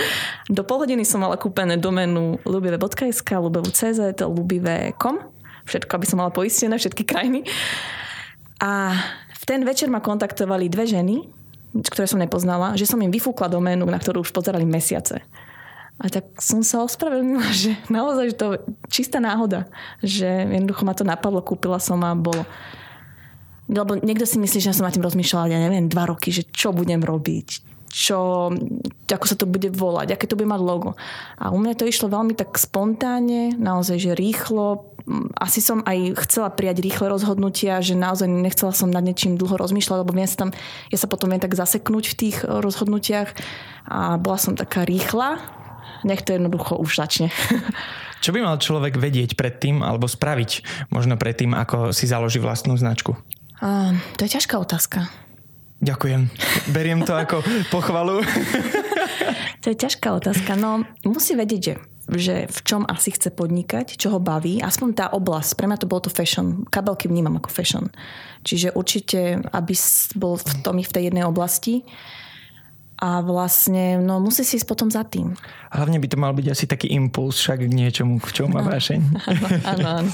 Do 0.54 0.62
pol 0.62 0.86
hodiny 0.86 1.02
som 1.02 1.26
mala 1.26 1.34
kúpené 1.34 1.74
domenu 1.74 2.38
ľubivé.sk, 2.46 3.26
ľubivé.cz, 3.26 4.14
ľubivé.com. 4.22 5.16
Všetko, 5.66 5.90
aby 5.90 6.06
som 6.06 6.22
mala 6.22 6.30
poistené, 6.30 6.78
všetky 6.78 7.02
krajiny. 7.02 7.42
A 8.62 8.94
v 9.34 9.42
ten 9.42 9.66
večer 9.66 9.90
ma 9.90 9.98
kontaktovali 9.98 10.70
dve 10.70 10.86
ženy, 10.86 11.26
ktoré 11.74 12.06
som 12.06 12.22
nepoznala, 12.22 12.78
že 12.78 12.86
som 12.86 13.02
im 13.02 13.10
vyfúkla 13.10 13.50
doménu, 13.50 13.82
na 13.90 13.98
ktorú 13.98 14.22
už 14.22 14.30
pozerali 14.30 14.62
mesiace. 14.62 15.26
A 15.98 16.10
tak 16.10 16.26
som 16.42 16.62
sa 16.66 16.82
ospravedlnila, 16.82 17.48
že 17.66 17.74
naozaj 17.90 18.34
že 18.34 18.36
to 18.38 18.46
čistá 18.90 19.18
náhoda, 19.18 19.66
že 20.02 20.26
jednoducho 20.26 20.82
ma 20.86 20.94
to 20.94 21.02
napadlo, 21.06 21.42
kúpila 21.42 21.82
som 21.82 21.98
a 22.06 22.14
bolo. 22.14 22.46
Lebo 23.64 23.96
niekto 23.96 24.28
si 24.28 24.36
myslí, 24.36 24.60
že 24.60 24.76
som 24.76 24.84
na 24.84 24.92
tým 24.92 25.06
rozmýšľala, 25.06 25.48
ja 25.48 25.56
neviem, 25.56 25.88
dva 25.88 26.04
roky, 26.04 26.28
že 26.28 26.44
čo 26.52 26.76
budem 26.76 27.00
robiť, 27.00 27.48
čo, 27.88 28.50
ako 29.08 29.24
sa 29.24 29.38
to 29.38 29.48
bude 29.48 29.72
volať, 29.72 30.12
aké 30.12 30.28
to 30.28 30.36
bude 30.36 30.50
mať 30.50 30.60
logo. 30.60 30.90
A 31.40 31.48
u 31.48 31.56
mňa 31.56 31.78
to 31.78 31.88
išlo 31.88 32.12
veľmi 32.12 32.36
tak 32.36 32.58
spontánne, 32.60 33.56
naozaj, 33.56 33.96
že 34.02 34.18
rýchlo. 34.18 34.93
Asi 35.36 35.60
som 35.60 35.84
aj 35.84 36.16
chcela 36.24 36.48
prijať 36.48 36.80
rýchle 36.80 37.12
rozhodnutia, 37.12 37.84
že 37.84 37.92
naozaj 37.92 38.24
nechcela 38.24 38.72
som 38.72 38.88
nad 38.88 39.04
niečím 39.04 39.36
dlho 39.36 39.60
rozmýšľať, 39.60 40.00
lebo 40.00 40.16
ja 40.16 40.24
sa, 40.24 40.48
tam, 40.48 40.50
ja 40.88 40.96
sa 40.96 41.04
potom 41.04 41.28
viem 41.28 41.44
tak 41.44 41.52
zaseknúť 41.52 42.04
v 42.08 42.18
tých 42.18 42.36
rozhodnutiach. 42.40 43.36
A 43.84 44.16
bola 44.16 44.40
som 44.40 44.56
taká 44.56 44.88
rýchla, 44.88 45.44
nech 46.08 46.24
to 46.24 46.32
jednoducho 46.32 46.80
už 46.80 46.96
začne. 46.96 47.28
Čo 48.24 48.32
by 48.32 48.40
mal 48.40 48.56
človek 48.56 48.96
vedieť 48.96 49.36
predtým 49.36 49.84
alebo 49.84 50.08
spraviť 50.08 50.64
možno 50.88 51.20
predtým, 51.20 51.52
ako 51.52 51.92
si 51.92 52.08
založí 52.08 52.40
vlastnú 52.40 52.72
značku? 52.72 53.12
Uh, 53.60 53.92
to 54.16 54.24
je 54.24 54.40
ťažká 54.40 54.56
otázka. 54.56 55.12
Ďakujem. 55.84 56.32
Beriem 56.72 57.04
to 57.04 57.12
ako 57.12 57.44
pochvalu. 57.74 58.24
to 59.60 59.66
je 59.68 59.76
ťažká 59.76 60.16
otázka. 60.16 60.56
No, 60.56 60.88
musí 61.04 61.36
vedieť, 61.36 61.60
že 61.60 61.74
že 62.04 62.44
v 62.48 62.58
čom 62.64 62.82
asi 62.84 63.16
chce 63.16 63.32
podnikať, 63.32 63.96
čo 63.96 64.12
ho 64.12 64.20
baví. 64.20 64.60
Aspoň 64.60 64.88
tá 64.92 65.06
oblasť, 65.08 65.56
pre 65.56 65.64
mňa 65.64 65.80
to 65.80 65.88
bolo 65.88 66.04
to 66.04 66.12
fashion. 66.12 66.68
Kabelky 66.68 67.08
vnímam 67.08 67.40
ako 67.40 67.48
fashion. 67.48 67.88
Čiže 68.44 68.76
určite, 68.76 69.40
aby 69.52 69.72
bol 70.20 70.36
v 70.36 70.52
tom 70.60 70.76
v 70.76 70.92
tej 70.92 71.08
jednej 71.08 71.24
oblasti 71.24 71.80
a 73.00 73.24
vlastne 73.24 73.98
no, 73.98 74.20
musí 74.22 74.46
si 74.46 74.60
ísť 74.60 74.68
potom 74.68 74.88
za 74.92 75.02
tým. 75.02 75.34
Hlavne 75.72 75.98
by 75.98 76.06
to 76.06 76.16
mal 76.20 76.32
byť 76.36 76.46
asi 76.52 76.64
taký 76.68 76.92
impuls 76.94 77.40
však 77.40 77.66
k 77.66 77.72
niečomu, 77.72 78.20
v 78.20 78.30
čom 78.32 78.52
má 78.52 78.62
vášeň. 78.62 79.00
Áno, 79.74 79.86
áno. 79.98 80.10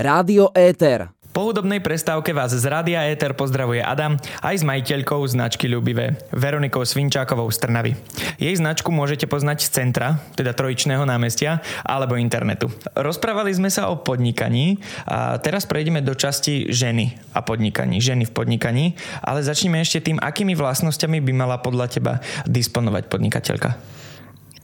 Rádio 0.00 0.50
Éter. 0.56 1.12
Po 1.38 1.54
hudobnej 1.54 1.78
prestávke 1.78 2.34
vás 2.34 2.50
z 2.50 2.66
Rádia 2.66 3.06
Éter 3.06 3.30
pozdravuje 3.30 3.78
Adam 3.78 4.18
aj 4.42 4.58
s 4.58 4.66
majiteľkou 4.66 5.22
značky 5.22 5.70
Ľubivé, 5.70 6.18
Veronikou 6.34 6.82
Svinčákovou 6.82 7.46
z 7.54 7.62
Trnavy. 7.62 7.94
Jej 8.42 8.58
značku 8.58 8.90
môžete 8.90 9.30
poznať 9.30 9.62
z 9.62 9.68
centra, 9.70 10.18
teda 10.34 10.50
Trojičného 10.50 11.06
námestia, 11.06 11.62
alebo 11.86 12.18
internetu. 12.18 12.66
Rozprávali 12.90 13.54
sme 13.54 13.70
sa 13.70 13.86
o 13.86 14.02
podnikaní 14.02 14.82
a 15.06 15.38
teraz 15.38 15.62
prejdeme 15.62 16.02
do 16.02 16.18
časti 16.18 16.74
ženy 16.74 17.14
a 17.30 17.38
podnikaní, 17.38 18.02
ženy 18.02 18.26
v 18.26 18.34
podnikaní, 18.34 18.98
ale 19.22 19.46
začneme 19.46 19.78
ešte 19.78 20.10
tým, 20.10 20.18
akými 20.18 20.58
vlastnosťami 20.58 21.22
by 21.22 21.32
mala 21.38 21.62
podľa 21.62 21.86
teba 21.86 22.12
disponovať 22.50 23.06
podnikateľka. 23.06 23.78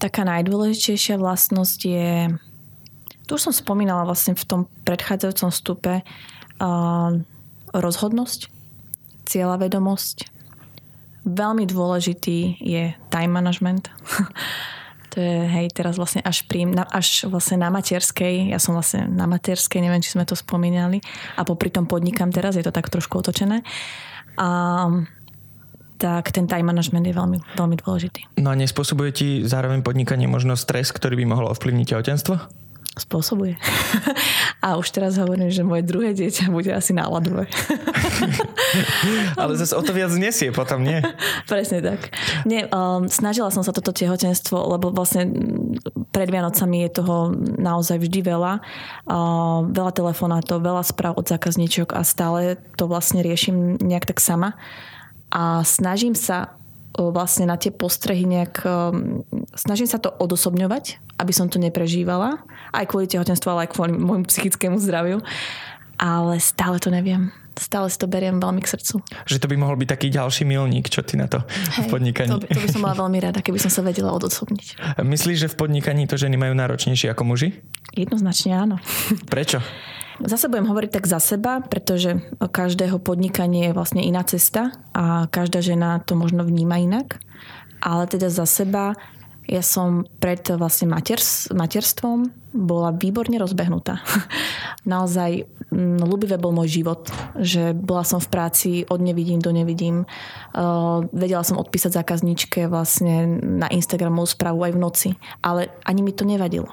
Taká 0.03 0.27
najdôležitejšia 0.27 1.23
vlastnosť 1.23 1.79
je 1.87 2.35
tu 3.25 3.41
už 3.41 3.49
som 3.49 3.55
spomínala 3.57 4.05
vlastne 4.05 4.37
v 4.37 4.45
tom 4.45 4.61
predchádzajúcom 4.85 5.49
stupe, 5.49 6.05
rozhodnosť, 7.75 8.41
cieľavedomosť. 9.27 10.31
Veľmi 11.25 11.65
dôležitý 11.65 12.61
je 12.61 12.93
time 13.09 13.33
management. 13.33 13.89
to 15.15 15.23
je, 15.23 15.47
hej, 15.47 15.73
teraz 15.73 15.97
vlastne 15.97 16.21
až, 16.21 16.45
pri, 16.45 16.69
až 16.75 17.31
vlastne 17.31 17.63
na 17.63 17.71
materskej, 17.71 18.51
ja 18.51 18.59
som 18.61 18.77
vlastne 18.77 19.09
na 19.09 19.25
materskej, 19.31 19.81
neviem, 19.81 20.03
či 20.03 20.13
sme 20.13 20.27
to 20.27 20.37
spomínali, 20.37 21.01
a 21.39 21.47
popri 21.47 21.71
tom 21.71 21.87
podnikám 21.87 22.35
teraz, 22.35 22.59
je 22.59 22.67
to 22.67 22.75
tak 22.75 22.91
trošku 22.91 23.23
otočené. 23.23 23.63
A 24.35 24.49
tak 25.97 26.35
ten 26.35 26.51
time 26.51 26.67
management 26.67 27.07
je 27.07 27.15
veľmi, 27.15 27.39
veľmi 27.55 27.77
dôležitý. 27.79 28.43
No 28.43 28.51
a 28.51 28.59
nespôsobuje 28.59 29.11
ti 29.15 29.29
zároveň 29.47 29.87
podnikanie 29.87 30.27
možno 30.27 30.59
stres, 30.59 30.91
ktorý 30.91 31.23
by 31.23 31.25
mohol 31.31 31.47
ovplyvniť 31.55 31.87
tehotenstvo? 31.95 32.64
Spôsobuje. 32.95 33.59
A 34.65 34.81
už 34.81 34.97
teraz 34.97 35.21
hovorím, 35.21 35.53
že 35.53 35.67
moje 35.67 35.85
druhé 35.85 36.17
dieťa 36.17 36.49
bude 36.49 36.73
asi 36.73 36.97
náladové. 36.97 37.51
Ale 39.41 39.61
zase 39.61 39.77
o 39.77 39.83
to 39.85 39.93
viac 39.93 40.15
nesie 40.17 40.49
potom, 40.55 40.81
nie? 40.81 41.05
Presne 41.45 41.85
tak. 41.85 42.09
Nie, 42.49 42.65
um, 42.73 43.05
snažila 43.11 43.53
som 43.53 43.61
sa 43.61 43.77
toto 43.77 43.93
tehotenstvo, 43.93 44.57
lebo 44.57 44.89
vlastne 44.89 45.29
pred 46.15 46.33
Vianocami 46.33 46.89
je 46.89 46.97
toho 47.03 47.35
naozaj 47.61 48.01
vždy 48.01 48.25
veľa. 48.25 48.65
Uh, 49.05 49.69
veľa 49.69 49.93
telefonátov, 49.93 50.65
veľa 50.65 50.87
správ 50.87 51.19
od 51.21 51.29
zákazníčok 51.29 51.93
a 51.93 52.01
stále 52.07 52.57
to 52.81 52.89
vlastne 52.89 53.21
riešim 53.21 53.77
nejak 53.85 54.09
tak 54.09 54.23
sama. 54.23 54.57
A 55.35 55.67
snažím 55.67 56.17
sa 56.17 56.57
vlastne 56.95 57.51
na 57.51 57.59
tie 57.59 57.75
postrehy 57.75 58.27
nejak... 58.27 58.63
Snažím 59.55 59.91
sa 59.91 59.99
to 59.99 60.15
odosobňovať, 60.15 61.03
aby 61.19 61.33
som 61.35 61.51
to 61.51 61.59
neprežívala. 61.59 62.43
Aj 62.71 62.87
kvôli 62.87 63.11
tehotenstvu, 63.11 63.49
ale 63.51 63.61
aj 63.67 63.75
kvôli 63.75 63.93
môjmu 63.95 64.27
psychickému 64.31 64.79
zdraviu. 64.79 65.19
Ale 65.99 66.43
stále 66.43 66.79
to 66.83 66.91
neviem 66.91 67.31
stále 67.59 67.87
si 67.91 67.99
to 67.99 68.11
beriem 68.11 68.43
veľmi 68.43 68.61
k 68.63 68.69
srdcu. 68.75 68.99
Že 69.31 69.39
to 69.39 69.51
by 69.51 69.57
mohol 69.59 69.77
byť 69.79 69.89
taký 69.89 70.09
ďalší 70.11 70.43
milník, 70.47 70.91
čo 70.91 71.07
ty 71.07 71.15
na 71.15 71.31
to 71.31 71.43
Hej, 71.79 71.87
v 71.87 71.91
podnikaní. 71.91 72.31
To, 72.35 72.39
to 72.43 72.61
by 72.61 72.71
som 72.71 72.83
bola 72.83 72.97
veľmi 72.99 73.19
rada, 73.23 73.39
keby 73.41 73.59
som 73.63 73.71
sa 73.71 73.81
vedela 73.87 74.11
odosobniť. 74.11 74.99
Myslíš, 74.99 75.47
že 75.47 75.49
v 75.51 75.57
podnikaní 75.59 76.11
to 76.11 76.19
ženy 76.19 76.35
majú 76.35 76.55
náročnejšie 76.59 77.15
ako 77.15 77.23
muži? 77.35 77.55
Jednoznačne 77.95 78.59
áno. 78.59 78.77
Prečo? 79.33 79.63
Zase 80.23 80.47
budem 80.47 80.71
hovoriť 80.71 80.91
tak 80.95 81.11
za 81.11 81.19
seba, 81.19 81.59
pretože 81.59 82.23
každého 82.39 83.03
podnikanie 83.03 83.71
je 83.71 83.77
vlastne 83.77 83.99
iná 83.99 84.23
cesta 84.23 84.71
a 84.95 85.27
každá 85.27 85.59
žena 85.59 85.99
to 86.07 86.15
možno 86.15 86.47
vníma 86.47 86.79
inak. 86.79 87.19
Ale 87.83 88.07
teda 88.07 88.31
za 88.31 88.47
seba 88.47 88.95
ja 89.45 89.61
som 89.61 90.09
pred 90.25 90.41
vlastne 90.57 90.89
maters, 90.89 91.53
materstvom 91.53 92.33
bola 92.57 92.97
výborne 92.97 93.37
rozbehnutá. 93.37 94.01
Naozaj 94.89 95.45
ľubivé 96.01 96.41
bol 96.41 96.57
môj 96.57 96.81
život, 96.81 97.13
že 97.37 97.77
bola 97.77 98.07
som 98.09 98.23
v 98.23 98.31
práci 98.33 98.71
od 98.89 99.05
nevidím 99.05 99.43
do 99.43 99.53
nevidím. 99.53 100.09
Uh, 100.57 101.05
vedela 101.13 101.45
som 101.45 101.61
odpísať 101.61 101.93
zákazničke 101.93 102.71
vlastne 102.73 103.37
na 103.37 103.69
Instagramovú 103.69 104.25
správu 104.25 104.65
aj 104.65 104.73
v 104.73 104.81
noci, 104.81 105.11
ale 105.45 105.69
ani 105.85 106.01
mi 106.01 106.13
to 106.17 106.25
nevadilo. 106.25 106.71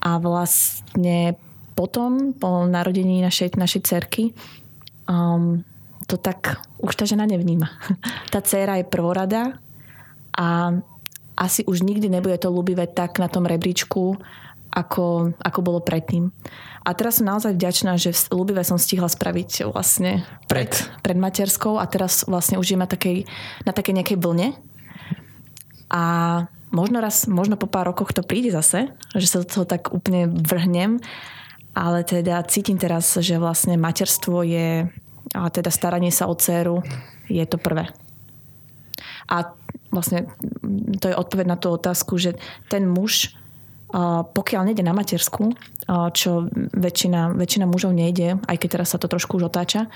A 0.00 0.16
vlastne 0.18 1.38
potom, 1.74 2.32
po 2.36 2.66
narodení 2.66 3.22
našej, 3.24 3.56
našej 3.56 3.82
cerky, 3.86 4.36
um, 5.08 5.62
to 6.10 6.18
tak 6.18 6.58
už 6.82 6.96
tá 6.96 7.04
žena 7.06 7.24
nevníma. 7.24 7.70
Tá 8.32 8.38
dcéra 8.38 8.78
je 8.78 8.86
prvorada 8.86 9.58
a 10.38 10.78
asi 11.34 11.66
už 11.66 11.82
nikdy 11.82 12.06
nebude 12.06 12.38
to 12.38 12.52
ľúbivé 12.52 12.86
tak 12.86 13.18
na 13.18 13.26
tom 13.26 13.42
rebríčku, 13.42 14.14
ako, 14.70 15.34
ako 15.42 15.60
bolo 15.66 15.80
predtým. 15.82 16.30
A 16.86 16.94
teraz 16.94 17.18
som 17.18 17.26
naozaj 17.26 17.58
vďačná, 17.58 17.98
že 17.98 18.14
ľúbivé 18.30 18.62
som 18.62 18.78
stihla 18.78 19.10
spraviť 19.10 19.66
vlastne 19.66 20.22
pred, 20.46 20.70
pred 21.02 21.18
materskou 21.18 21.76
a 21.76 21.84
teraz 21.90 22.22
vlastne 22.24 22.56
už 22.56 22.72
je 22.72 22.78
na 22.78 22.86
takej, 22.86 23.26
na 23.66 23.72
takej 23.74 23.94
nejakej 24.00 24.18
vlne. 24.22 24.48
A 25.90 26.02
možno 26.70 27.02
raz, 27.02 27.26
možno 27.26 27.58
po 27.58 27.66
pár 27.66 27.90
rokoch 27.90 28.14
to 28.14 28.22
príde 28.22 28.54
zase, 28.54 28.94
že 29.12 29.26
sa 29.26 29.42
do 29.42 29.46
toho 29.50 29.66
tak 29.66 29.90
úplne 29.90 30.30
vrhnem, 30.30 31.02
ale 31.80 32.04
teda 32.04 32.44
cítim 32.44 32.76
teraz, 32.76 33.16
že 33.16 33.40
vlastne 33.40 33.80
materstvo 33.80 34.44
je, 34.44 34.84
a 35.32 35.48
teda 35.48 35.72
staranie 35.72 36.12
sa 36.12 36.28
o 36.28 36.36
dceru 36.36 36.84
je 37.32 37.40
to 37.48 37.56
prvé. 37.56 37.88
A 39.32 39.56
vlastne 39.88 40.28
to 41.00 41.08
je 41.08 41.16
odpoveď 41.16 41.46
na 41.48 41.56
tú 41.56 41.72
otázku, 41.72 42.20
že 42.20 42.36
ten 42.68 42.84
muž 42.84 43.32
pokiaľ 44.34 44.70
nejde 44.70 44.86
na 44.86 44.94
matersku, 44.94 45.50
čo 46.14 46.46
väčšina, 46.54 47.34
väčšina 47.34 47.66
mužov 47.66 47.90
nejde, 47.90 48.38
aj 48.46 48.56
keď 48.62 48.68
teraz 48.78 48.94
sa 48.94 49.02
to 49.02 49.10
trošku 49.10 49.42
už 49.42 49.50
otáča, 49.50 49.90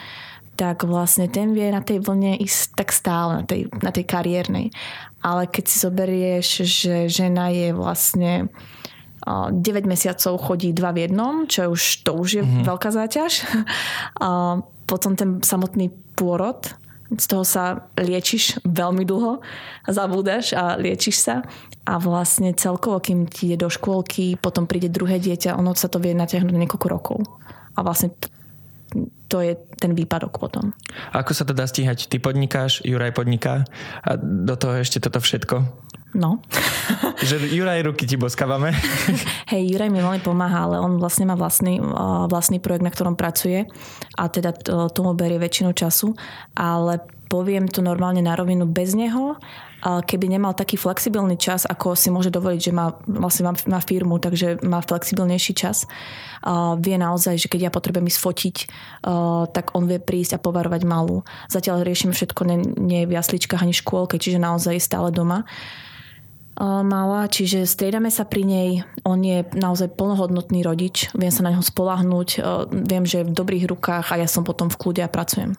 tak 0.59 0.87
vlastne 0.87 1.31
ten 1.31 1.55
vie 1.55 1.71
na 1.71 1.83
tej 1.83 2.03
vlne 2.03 2.39
ísť 2.39 2.79
tak 2.79 2.91
stále, 2.91 3.43
na 3.43 3.45
tej, 3.47 3.71
na 3.83 3.91
tej 3.95 4.07
kariérnej. 4.07 4.67
Ale 5.23 5.47
keď 5.47 5.65
si 5.67 5.77
zoberieš, 5.83 6.47
že 6.67 6.95
žena 7.11 7.51
je 7.51 7.75
vlastne 7.75 8.51
9 9.25 9.89
mesiacov 9.89 10.37
chodí 10.37 10.77
dva 10.77 10.93
v 10.93 11.09
jednom, 11.09 11.49
čo 11.49 11.73
už, 11.73 12.05
to 12.05 12.13
už 12.13 12.29
je 12.41 12.43
mm-hmm. 12.45 12.65
veľká 12.69 12.91
záťaž. 12.93 13.33
A 14.25 14.61
potom 14.85 15.17
ten 15.17 15.41
samotný 15.41 15.89
pôrod, 16.13 16.61
z 17.09 17.27
toho 17.29 17.45
sa 17.45 17.89
liečiš 17.97 18.65
veľmi 18.65 19.05
dlho, 19.07 19.41
zabúdaš 19.87 20.57
a 20.57 20.75
liečiš 20.75 21.17
sa 21.21 21.37
a 21.85 21.95
vlastne 22.01 22.57
celkovo, 22.57 22.97
kým 22.99 23.29
ti 23.29 23.53
ide 23.53 23.65
do 23.65 23.69
škôlky, 23.69 24.41
potom 24.41 24.65
príde 24.65 24.89
druhé 24.89 25.21
dieťa, 25.21 25.55
ono 25.55 25.77
sa 25.77 25.93
to 25.93 26.01
vie 26.01 26.17
natiahnuť 26.17 26.57
niekoľko 26.57 26.87
rokov. 26.89 27.19
A 27.77 27.85
vlastne 27.85 28.09
to 29.29 29.43
je 29.45 29.59
ten 29.77 29.93
výpadok 29.93 30.39
potom. 30.41 30.73
A 31.13 31.21
ako 31.21 31.33
sa 31.37 31.45
to 31.45 31.53
dá 31.53 31.69
stíhať? 31.69 32.09
Ty 32.09 32.23
podnikáš, 32.23 32.81
Juraj 32.87 33.13
podniká 33.13 33.69
a 34.01 34.11
do 34.21 34.55
toho 34.57 34.81
ešte 34.81 35.03
toto 35.03 35.21
všetko? 35.21 35.61
No. 36.15 36.39
že 37.29 37.43
Juraj 37.43 37.83
ruky 37.83 38.07
ti 38.07 38.15
boskávame. 38.15 38.71
Hej, 39.53 39.63
Juraj 39.75 39.91
mi 39.91 39.99
veľmi 39.99 40.23
pomáha, 40.23 40.71
ale 40.71 40.77
on 40.79 41.03
vlastne 41.03 41.27
má 41.27 41.35
vlastný, 41.35 41.83
vlastný 42.31 42.63
projekt, 42.63 42.87
na 42.87 42.95
ktorom 42.95 43.19
pracuje 43.19 43.67
a 44.15 44.31
teda 44.31 44.55
tomu 44.95 45.13
berie 45.19 45.43
väčšinu 45.43 45.75
času, 45.75 46.15
ale 46.55 47.03
poviem 47.27 47.67
to 47.67 47.83
normálne 47.83 48.23
na 48.23 48.39
rovinu 48.39 48.63
bez 48.63 48.95
neho 48.95 49.35
keby 49.85 50.33
nemal 50.33 50.57
taký 50.57 50.81
flexibilný 50.81 51.37
čas, 51.37 51.69
ako 51.69 51.93
si 51.93 52.09
môže 52.09 52.33
dovoliť, 52.33 52.61
že 52.61 52.73
má, 52.73 52.97
vlastne 53.05 53.45
má, 53.45 53.53
má 53.69 53.81
firmu, 53.85 54.17
takže 54.17 54.65
má 54.65 54.81
flexibilnejší 54.81 55.53
čas, 55.53 55.85
vie 56.81 56.97
naozaj, 56.97 57.37
že 57.37 57.51
keď 57.53 57.69
ja 57.69 57.71
potrebujem 57.71 58.09
ísť 58.09 58.21
fotiť, 58.21 58.57
tak 59.53 59.77
on 59.77 59.85
vie 59.85 60.01
prísť 60.01 60.41
a 60.41 60.43
povarovať 60.43 60.89
malú. 60.89 61.21
Zatiaľ 61.53 61.85
riešime 61.85 62.17
všetko, 62.17 62.41
nie, 62.49 62.59
nie 62.81 62.99
je 63.05 63.09
v 63.13 63.17
jasličkách 63.17 63.61
ani 63.61 63.77
škôlke, 63.77 64.17
čiže 64.17 64.41
naozaj 64.41 64.81
je 64.81 64.89
stále 64.89 65.13
doma 65.13 65.45
malá, 66.61 67.27
čiže 67.27 67.67
striedame 67.67 68.11
sa 68.11 68.23
pri 68.23 68.43
nej. 68.47 68.71
On 69.03 69.19
je 69.19 69.43
naozaj 69.55 69.95
plnohodnotný 69.99 70.63
rodič, 70.63 71.11
viem 71.15 71.33
sa 71.35 71.43
na 71.43 71.55
neho 71.55 71.65
spolahnúť, 71.65 72.29
viem, 72.71 73.05
že 73.05 73.23
je 73.23 73.29
v 73.29 73.37
dobrých 73.37 73.67
rukách 73.67 74.15
a 74.15 74.21
ja 74.23 74.29
som 74.31 74.47
potom 74.47 74.71
v 74.71 74.79
kľude 74.79 75.03
a 75.03 75.11
pracujem. 75.11 75.59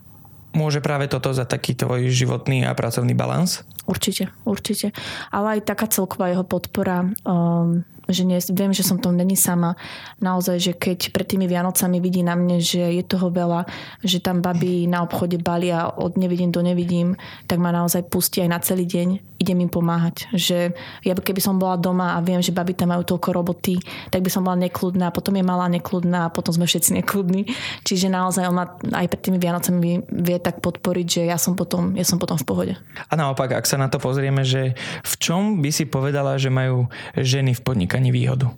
Môže 0.55 0.79
práve 0.79 1.11
toto 1.11 1.35
za 1.35 1.43
taký 1.43 1.75
tvoj 1.75 2.07
životný 2.07 2.63
a 2.63 2.71
pracovný 2.71 3.11
balans? 3.11 3.67
Určite, 3.83 4.31
určite. 4.47 4.95
Ale 5.27 5.59
aj 5.59 5.67
taká 5.67 5.91
celková 5.91 6.31
jeho 6.31 6.47
podpora 6.47 7.11
um, 7.27 7.83
že 8.09 8.21
nie, 8.21 8.37
viem, 8.53 8.69
že 8.69 8.85
som 8.85 9.01
tom 9.01 9.17
není 9.17 9.33
sama. 9.33 9.73
Naozaj, 10.21 10.57
že 10.61 10.73
keď 10.77 11.09
pred 11.09 11.25
tými 11.25 11.49
Vianocami 11.49 11.97
vidí 11.97 12.21
na 12.21 12.37
mne, 12.37 12.61
že 12.61 12.81
je 12.81 13.03
toho 13.05 13.33
veľa, 13.33 13.65
že 14.05 14.21
tam 14.21 14.45
baby 14.45 14.85
na 14.85 15.01
obchode 15.01 15.41
balia 15.41 15.89
od 15.89 16.17
nevidím 16.17 16.53
do 16.53 16.61
nevidím, 16.61 17.17
tak 17.49 17.57
ma 17.57 17.73
naozaj 17.73 18.05
pustí 18.09 18.45
aj 18.45 18.49
na 18.49 18.59
celý 18.61 18.85
deň. 18.85 19.34
Idem 19.35 19.67
im 19.67 19.71
pomáhať. 19.71 20.31
Že 20.31 20.71
ja 21.03 21.13
keby 21.15 21.41
som 21.43 21.59
bola 21.59 21.75
doma 21.75 22.15
a 22.15 22.23
viem, 22.23 22.39
že 22.39 22.55
baby 22.55 22.71
tam 22.71 22.95
majú 22.95 23.03
toľko 23.03 23.29
roboty, 23.35 23.75
tak 24.07 24.23
by 24.23 24.29
som 24.31 24.47
bola 24.47 24.55
nekludná, 24.55 25.11
potom 25.11 25.35
je 25.35 25.43
malá 25.43 25.67
nekludná 25.67 26.27
a 26.27 26.33
potom 26.33 26.55
sme 26.55 26.63
všetci 26.63 26.95
nekludní. 27.03 27.51
Čiže 27.83 28.07
naozaj 28.07 28.47
on 28.47 28.55
ma 28.55 28.65
aj 28.95 29.05
pred 29.11 29.21
tými 29.21 29.37
Vianocami 29.39 30.07
vie 30.07 30.37
tak 30.39 30.63
podporiť, 30.63 31.07
že 31.07 31.21
ja 31.27 31.35
som 31.35 31.59
potom, 31.59 31.93
ja 31.99 32.07
som 32.07 32.15
potom 32.15 32.39
v 32.39 32.45
pohode. 32.47 32.73
A 33.11 33.13
naopak, 33.19 33.51
ak 33.51 33.67
sa 33.67 33.75
na 33.75 33.91
to 33.91 33.99
pozrieme, 33.99 34.47
že 34.47 34.75
v 35.03 35.13
čom 35.19 35.59
by 35.59 35.69
si 35.69 35.83
povedala, 35.83 36.39
že 36.39 36.47
majú 36.47 36.87
ženy 37.19 37.55
v 37.59 37.63
podnikaní 37.63 38.15
výhodu? 38.15 38.51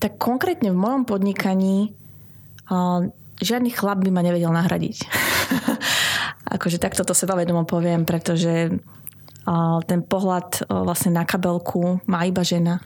Tak 0.00 0.18
konkrétne 0.18 0.72
v 0.72 0.80
mojom 0.80 1.06
podnikaní 1.06 1.94
uh, 2.72 3.06
žiadny 3.38 3.70
chlap 3.70 4.02
by 4.02 4.10
ma 4.10 4.24
nevedel 4.24 4.50
nahradiť. 4.50 4.96
akože 6.52 6.76
takto 6.76 7.02
to 7.02 7.16
sebavedomo 7.16 7.64
poviem, 7.64 8.04
pretože 8.04 8.76
ten 9.86 10.00
pohľad 10.06 10.66
uh, 10.66 10.86
vlastne 10.86 11.14
na 11.14 11.26
kabelku 11.26 11.98
má 12.06 12.22
iba 12.26 12.46
žena. 12.46 12.78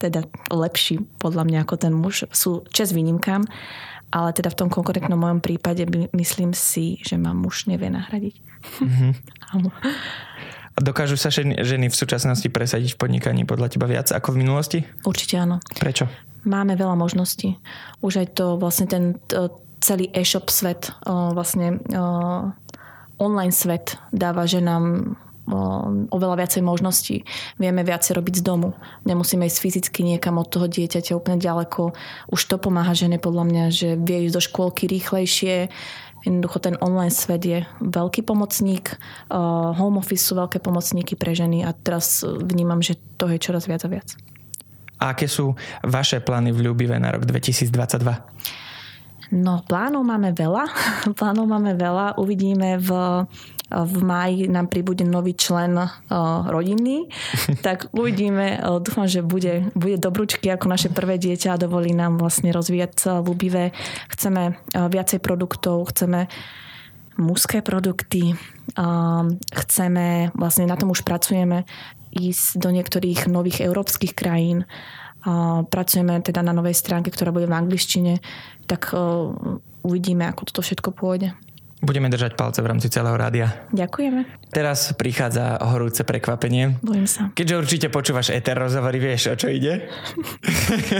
Teda 0.00 0.24
lepší 0.48 1.04
podľa 1.20 1.44
mňa 1.44 1.58
ako 1.68 1.74
ten 1.76 1.92
muž. 1.92 2.24
Sú 2.32 2.64
čes 2.72 2.90
výnimkám, 2.96 3.44
ale 4.10 4.30
teda 4.32 4.50
v 4.50 4.58
tom 4.64 4.68
konkrétnom 4.72 5.20
mojom 5.20 5.44
prípade 5.44 5.84
myslím 6.16 6.56
si, 6.56 6.98
že 7.04 7.20
ma 7.20 7.36
muž 7.36 7.70
nevie 7.70 7.90
nahradiť. 7.90 8.36
Mm-hmm. 8.80 9.72
Dokážu 10.80 11.16
sa 11.16 11.32
ženy 11.32 11.88
v 11.88 11.96
súčasnosti 11.96 12.44
presadiť 12.44 12.94
v 12.94 13.00
podnikaní 13.00 13.42
podľa 13.48 13.72
teba 13.72 13.88
viac 13.88 14.12
ako 14.12 14.36
v 14.36 14.40
minulosti? 14.44 14.78
Určite 15.02 15.40
áno. 15.40 15.64
Prečo? 15.80 16.04
Máme 16.44 16.76
veľa 16.76 16.92
možností. 16.92 17.56
Už 18.04 18.20
aj 18.20 18.36
to 18.36 18.60
vlastne 18.60 18.84
ten 18.84 19.16
celý 19.80 20.12
e-shop 20.12 20.52
svet, 20.52 20.92
vlastne 21.08 21.80
online 23.20 23.52
svet 23.52 23.96
dáva 24.12 24.44
ženám 24.48 25.16
oveľa 26.08 26.36
viacej 26.46 26.62
možností. 26.62 27.26
Vieme 27.58 27.82
viacej 27.82 28.16
robiť 28.16 28.40
z 28.40 28.42
domu. 28.46 28.72
Nemusíme 29.04 29.44
ísť 29.44 29.58
fyzicky 29.58 30.00
niekam 30.06 30.38
od 30.38 30.48
toho 30.48 30.70
dieťaťa 30.70 31.18
úplne 31.18 31.42
ďaleko. 31.42 31.92
Už 32.30 32.40
to 32.46 32.56
pomáha 32.56 32.94
žene 32.94 33.18
podľa 33.18 33.44
mňa, 33.50 33.64
že 33.74 33.88
vie 33.98 34.30
ísť 34.30 34.34
do 34.38 34.42
škôlky 34.42 34.86
rýchlejšie, 34.88 35.68
Jednoducho 36.20 36.60
ten 36.60 36.76
online 36.84 37.08
svet 37.08 37.40
je 37.48 37.64
veľký 37.80 38.28
pomocník, 38.28 38.92
home 39.32 40.04
office 40.04 40.28
sú 40.28 40.36
veľké 40.36 40.60
pomocníky 40.60 41.16
pre 41.16 41.32
ženy 41.32 41.64
a 41.64 41.72
teraz 41.72 42.20
vnímam, 42.20 42.84
že 42.84 43.00
to 43.16 43.24
je 43.24 43.40
čoraz 43.40 43.64
viac 43.64 43.80
a 43.84 43.88
viac. 43.88 44.08
A 45.00 45.16
aké 45.16 45.24
sú 45.24 45.56
vaše 45.80 46.20
plány 46.20 46.52
v 46.52 46.68
Ľubive 46.68 46.92
na 47.00 47.16
rok 47.16 47.24
2022? 47.24 47.72
No, 49.30 49.62
plánov 49.62 50.02
máme 50.02 50.34
veľa. 50.34 50.64
plánov 51.18 51.46
máme 51.46 51.78
veľa. 51.78 52.18
Uvidíme 52.18 52.78
v 52.78 52.90
v 53.70 54.02
máji 54.02 54.50
nám 54.50 54.66
príbude 54.66 55.06
nový 55.06 55.38
člen 55.38 55.78
uh, 55.78 55.88
rodiny, 56.50 57.06
tak 57.66 57.86
uvidíme. 57.94 58.58
Uh, 58.58 58.82
dúfam, 58.82 59.06
že 59.06 59.22
bude, 59.22 59.70
bude 59.78 59.94
dobrúčky 59.94 60.50
ako 60.50 60.66
naše 60.66 60.90
prvé 60.90 61.22
dieťa 61.22 61.54
a 61.54 61.60
dovolí 61.60 61.94
nám 61.94 62.18
vlastne 62.18 62.50
rozvíjať 62.50 63.22
ľubivé. 63.22 63.70
Chceme 64.10 64.58
uh, 64.58 64.90
viacej 64.90 65.22
produktov, 65.22 65.86
chceme 65.94 66.26
mužské 67.20 67.60
produkty. 67.60 68.32
Chceme, 69.52 70.32
vlastne 70.32 70.64
na 70.64 70.78
tom 70.80 70.88
už 70.88 71.04
pracujeme, 71.04 71.68
ísť 72.16 72.56
do 72.56 72.72
niektorých 72.72 73.28
nových 73.28 73.60
európskych 73.60 74.16
krajín. 74.16 74.64
Pracujeme 75.68 76.24
teda 76.24 76.40
na 76.40 76.56
novej 76.56 76.72
stránke, 76.72 77.12
ktorá 77.12 77.28
bude 77.28 77.44
v 77.44 77.56
angličtine, 77.56 78.24
tak 78.64 78.96
uvidíme, 79.84 80.24
ako 80.28 80.48
toto 80.48 80.64
všetko 80.64 80.96
pôjde. 80.96 81.36
Budeme 81.80 82.12
držať 82.12 82.36
palce 82.36 82.60
v 82.60 82.68
rámci 82.68 82.92
celého 82.92 83.16
rádia. 83.16 83.64
Ďakujeme. 83.72 84.28
Teraz 84.52 84.92
prichádza 84.92 85.56
horúce 85.64 86.04
prekvapenie. 86.04 86.76
Bojím 86.84 87.08
sa. 87.08 87.32
Keďže 87.32 87.54
určite 87.56 87.86
počúvaš 87.88 88.36
Eter 88.36 88.60
rozhovory, 88.60 89.00
vieš, 89.00 89.32
o 89.32 89.36
čo 89.40 89.48
ide? 89.48 89.88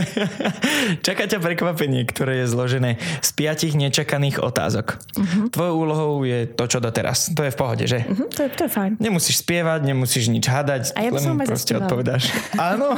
Čaká 1.05 1.29
ťa 1.29 1.37
prekvapenie, 1.37 2.01
ktoré 2.09 2.41
je 2.41 2.45
zložené 2.49 2.97
z 3.21 3.29
piatich 3.37 3.77
nečakaných 3.77 4.41
otázok. 4.41 4.97
Uh-huh. 4.97 5.53
Tvojou 5.53 5.75
úlohou 5.77 6.13
je 6.25 6.49
to, 6.49 6.65
čo 6.65 6.81
doteraz. 6.81 7.29
To 7.37 7.45
je 7.45 7.53
v 7.53 7.57
pohode, 7.61 7.85
že? 7.85 8.01
Uh-huh, 8.01 8.25
to, 8.33 8.47
je, 8.47 8.49
to 8.49 8.65
je 8.65 8.71
fajn. 8.73 8.97
Nemusíš 8.97 9.45
spievať, 9.45 9.85
nemusíš 9.85 10.33
nič 10.33 10.49
hadať. 10.49 10.97
A 10.97 11.05
ja 11.05 11.13
len 11.13 11.37
proste 11.45 11.77
odpovedáš. 11.77 12.33
Áno. 12.57 12.97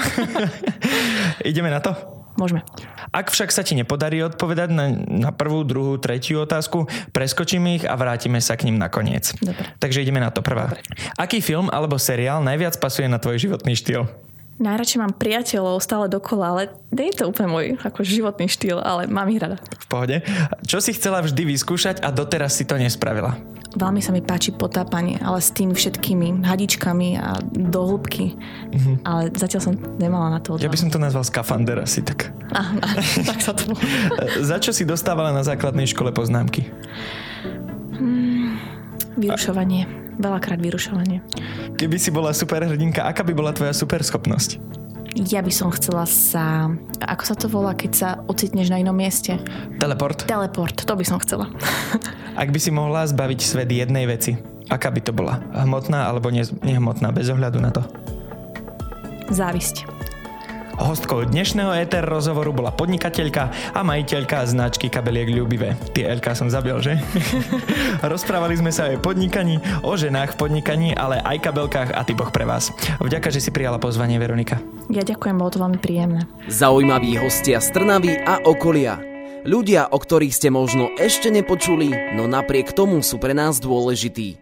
Ideme 1.44 1.68
na 1.68 1.84
to? 1.84 2.23
Môžeme. 2.34 2.66
Ak 3.14 3.30
však 3.30 3.54
sa 3.54 3.62
ti 3.62 3.78
nepodarí 3.78 4.26
odpovedať 4.26 4.70
na, 4.74 4.90
na 5.06 5.30
prvú, 5.30 5.62
druhú, 5.62 6.02
tretiu 6.02 6.42
otázku, 6.42 6.90
preskočíme 7.14 7.78
ich 7.78 7.84
a 7.86 7.94
vrátime 7.94 8.42
sa 8.42 8.58
k 8.58 8.66
ním 8.66 8.82
nakoniec. 8.82 9.38
Dobre. 9.38 9.70
Takže 9.78 10.02
ideme 10.02 10.18
na 10.18 10.34
to 10.34 10.42
prvá. 10.42 10.74
Dobre. 10.74 10.82
Aký 11.16 11.46
film 11.46 11.70
alebo 11.70 12.02
seriál 12.02 12.42
najviac 12.42 12.82
pasuje 12.82 13.06
na 13.06 13.22
tvoj 13.22 13.38
životný 13.38 13.78
štýl? 13.78 14.10
Najradšej 14.62 15.00
mám 15.02 15.14
priateľov 15.18 15.82
stále 15.82 16.06
dokola, 16.06 16.46
ale 16.54 16.62
nie 16.94 17.10
je 17.10 17.26
to 17.26 17.30
úplne 17.30 17.50
môj 17.50 17.66
ako 17.82 18.06
životný 18.06 18.46
štýl, 18.46 18.78
ale 18.78 19.10
mám 19.10 19.26
ich 19.34 19.42
rada. 19.42 19.58
V 19.58 19.88
pohode. 19.90 20.22
Čo 20.70 20.78
si 20.78 20.94
chcela 20.94 21.26
vždy 21.26 21.42
vyskúšať 21.58 22.06
a 22.06 22.14
doteraz 22.14 22.54
si 22.54 22.64
to 22.70 22.78
nespravila? 22.78 23.34
Veľmi 23.74 24.06
sa 24.06 24.14
mi 24.14 24.22
páči 24.22 24.54
potápanie, 24.54 25.18
ale 25.18 25.42
s 25.42 25.50
tými 25.50 25.74
všetkými 25.74 26.46
hadičkami 26.46 27.18
a 27.18 27.42
do 27.42 27.82
hĺbky. 27.82 28.38
Mm-hmm. 28.38 28.96
Ale 29.02 29.34
zatiaľ 29.34 29.62
som 29.66 29.74
nemala 29.98 30.38
na 30.38 30.40
to 30.40 30.54
odvahu. 30.54 30.70
Ja 30.70 30.70
by 30.70 30.78
som 30.78 30.94
to 30.94 31.02
nazval 31.02 31.26
skafander 31.26 31.82
asi 31.82 32.06
tak. 32.06 32.30
Aha, 32.54 32.78
tak 33.26 33.40
sa 33.42 33.58
to 33.58 33.74
Za 34.50 34.62
čo 34.62 34.70
si 34.70 34.86
dostávala 34.86 35.34
na 35.34 35.42
základnej 35.42 35.90
škole 35.90 36.14
poznámky? 36.14 36.70
Hmm, 37.98 38.62
vyrušovanie. 39.18 39.90
A... 39.90 40.22
Veľakrát 40.22 40.62
vyrušovanie. 40.62 41.26
Keby 41.74 41.98
si 41.98 42.10
bola 42.14 42.32
superhrdinka, 42.32 43.04
aká 43.04 43.26
by 43.26 43.34
bola 43.34 43.52
tvoja 43.52 43.74
superschopnosť? 43.74 44.62
Ja 45.30 45.46
by 45.46 45.54
som 45.54 45.70
chcela 45.70 46.10
sa... 46.10 46.74
Ako 47.06 47.24
sa 47.26 47.36
to 47.38 47.46
volá, 47.46 47.78
keď 47.78 47.92
sa 47.94 48.10
ocitneš 48.26 48.74
na 48.74 48.82
inom 48.82 48.98
mieste? 48.98 49.38
Teleport. 49.78 50.26
Teleport, 50.26 50.74
to 50.74 50.94
by 50.98 51.06
som 51.06 51.22
chcela. 51.22 51.46
Ak 52.42 52.50
by 52.50 52.58
si 52.58 52.74
mohla 52.74 53.06
zbaviť 53.06 53.40
svet 53.46 53.70
jednej 53.70 54.10
veci, 54.10 54.34
aká 54.74 54.90
by 54.90 55.02
to 55.06 55.14
bola? 55.14 55.38
Hmotná 55.54 56.10
alebo 56.10 56.34
nehmotná, 56.66 57.14
bez 57.14 57.30
ohľadu 57.30 57.62
na 57.62 57.70
to? 57.70 57.86
Závisť. 59.30 59.93
Hostkou 60.74 61.22
dnešného 61.30 61.70
ETR 61.86 62.02
rozhovoru 62.02 62.50
bola 62.50 62.74
podnikateľka 62.74 63.76
a 63.78 63.86
majiteľka 63.86 64.42
značky 64.50 64.90
kabeliek 64.90 65.30
Ľubivé. 65.30 65.78
Tie 65.94 66.10
LK 66.10 66.34
som 66.34 66.50
zabil, 66.50 66.74
že? 66.82 66.98
Rozprávali 68.02 68.58
sme 68.58 68.74
sa 68.74 68.90
aj 68.90 68.98
o 68.98 69.04
podnikaní, 69.06 69.62
o 69.86 69.94
ženách 69.94 70.34
v 70.34 70.40
podnikaní, 70.42 70.90
ale 70.98 71.22
aj 71.22 71.46
kabelkách 71.46 71.94
a 71.94 72.02
typoch 72.02 72.34
pre 72.34 72.50
vás. 72.50 72.74
Vďaka, 72.98 73.30
že 73.30 73.38
si 73.38 73.54
prijala 73.54 73.78
pozvanie, 73.78 74.18
Veronika. 74.18 74.58
Ja 74.90 75.06
ďakujem, 75.06 75.38
bolo 75.38 75.54
to 75.54 75.62
veľmi 75.62 75.78
príjemné. 75.78 76.26
Zaujímaví 76.50 77.22
hostia 77.22 77.62
z 77.62 77.70
Trnavy 77.70 78.18
a 78.26 78.42
okolia. 78.42 78.98
Ľudia, 79.46 79.94
o 79.94 80.02
ktorých 80.02 80.34
ste 80.34 80.50
možno 80.50 80.90
ešte 80.98 81.30
nepočuli, 81.30 82.18
no 82.18 82.26
napriek 82.26 82.74
tomu 82.74 83.06
sú 83.06 83.22
pre 83.22 83.38
nás 83.38 83.62
dôležití. 83.62 84.42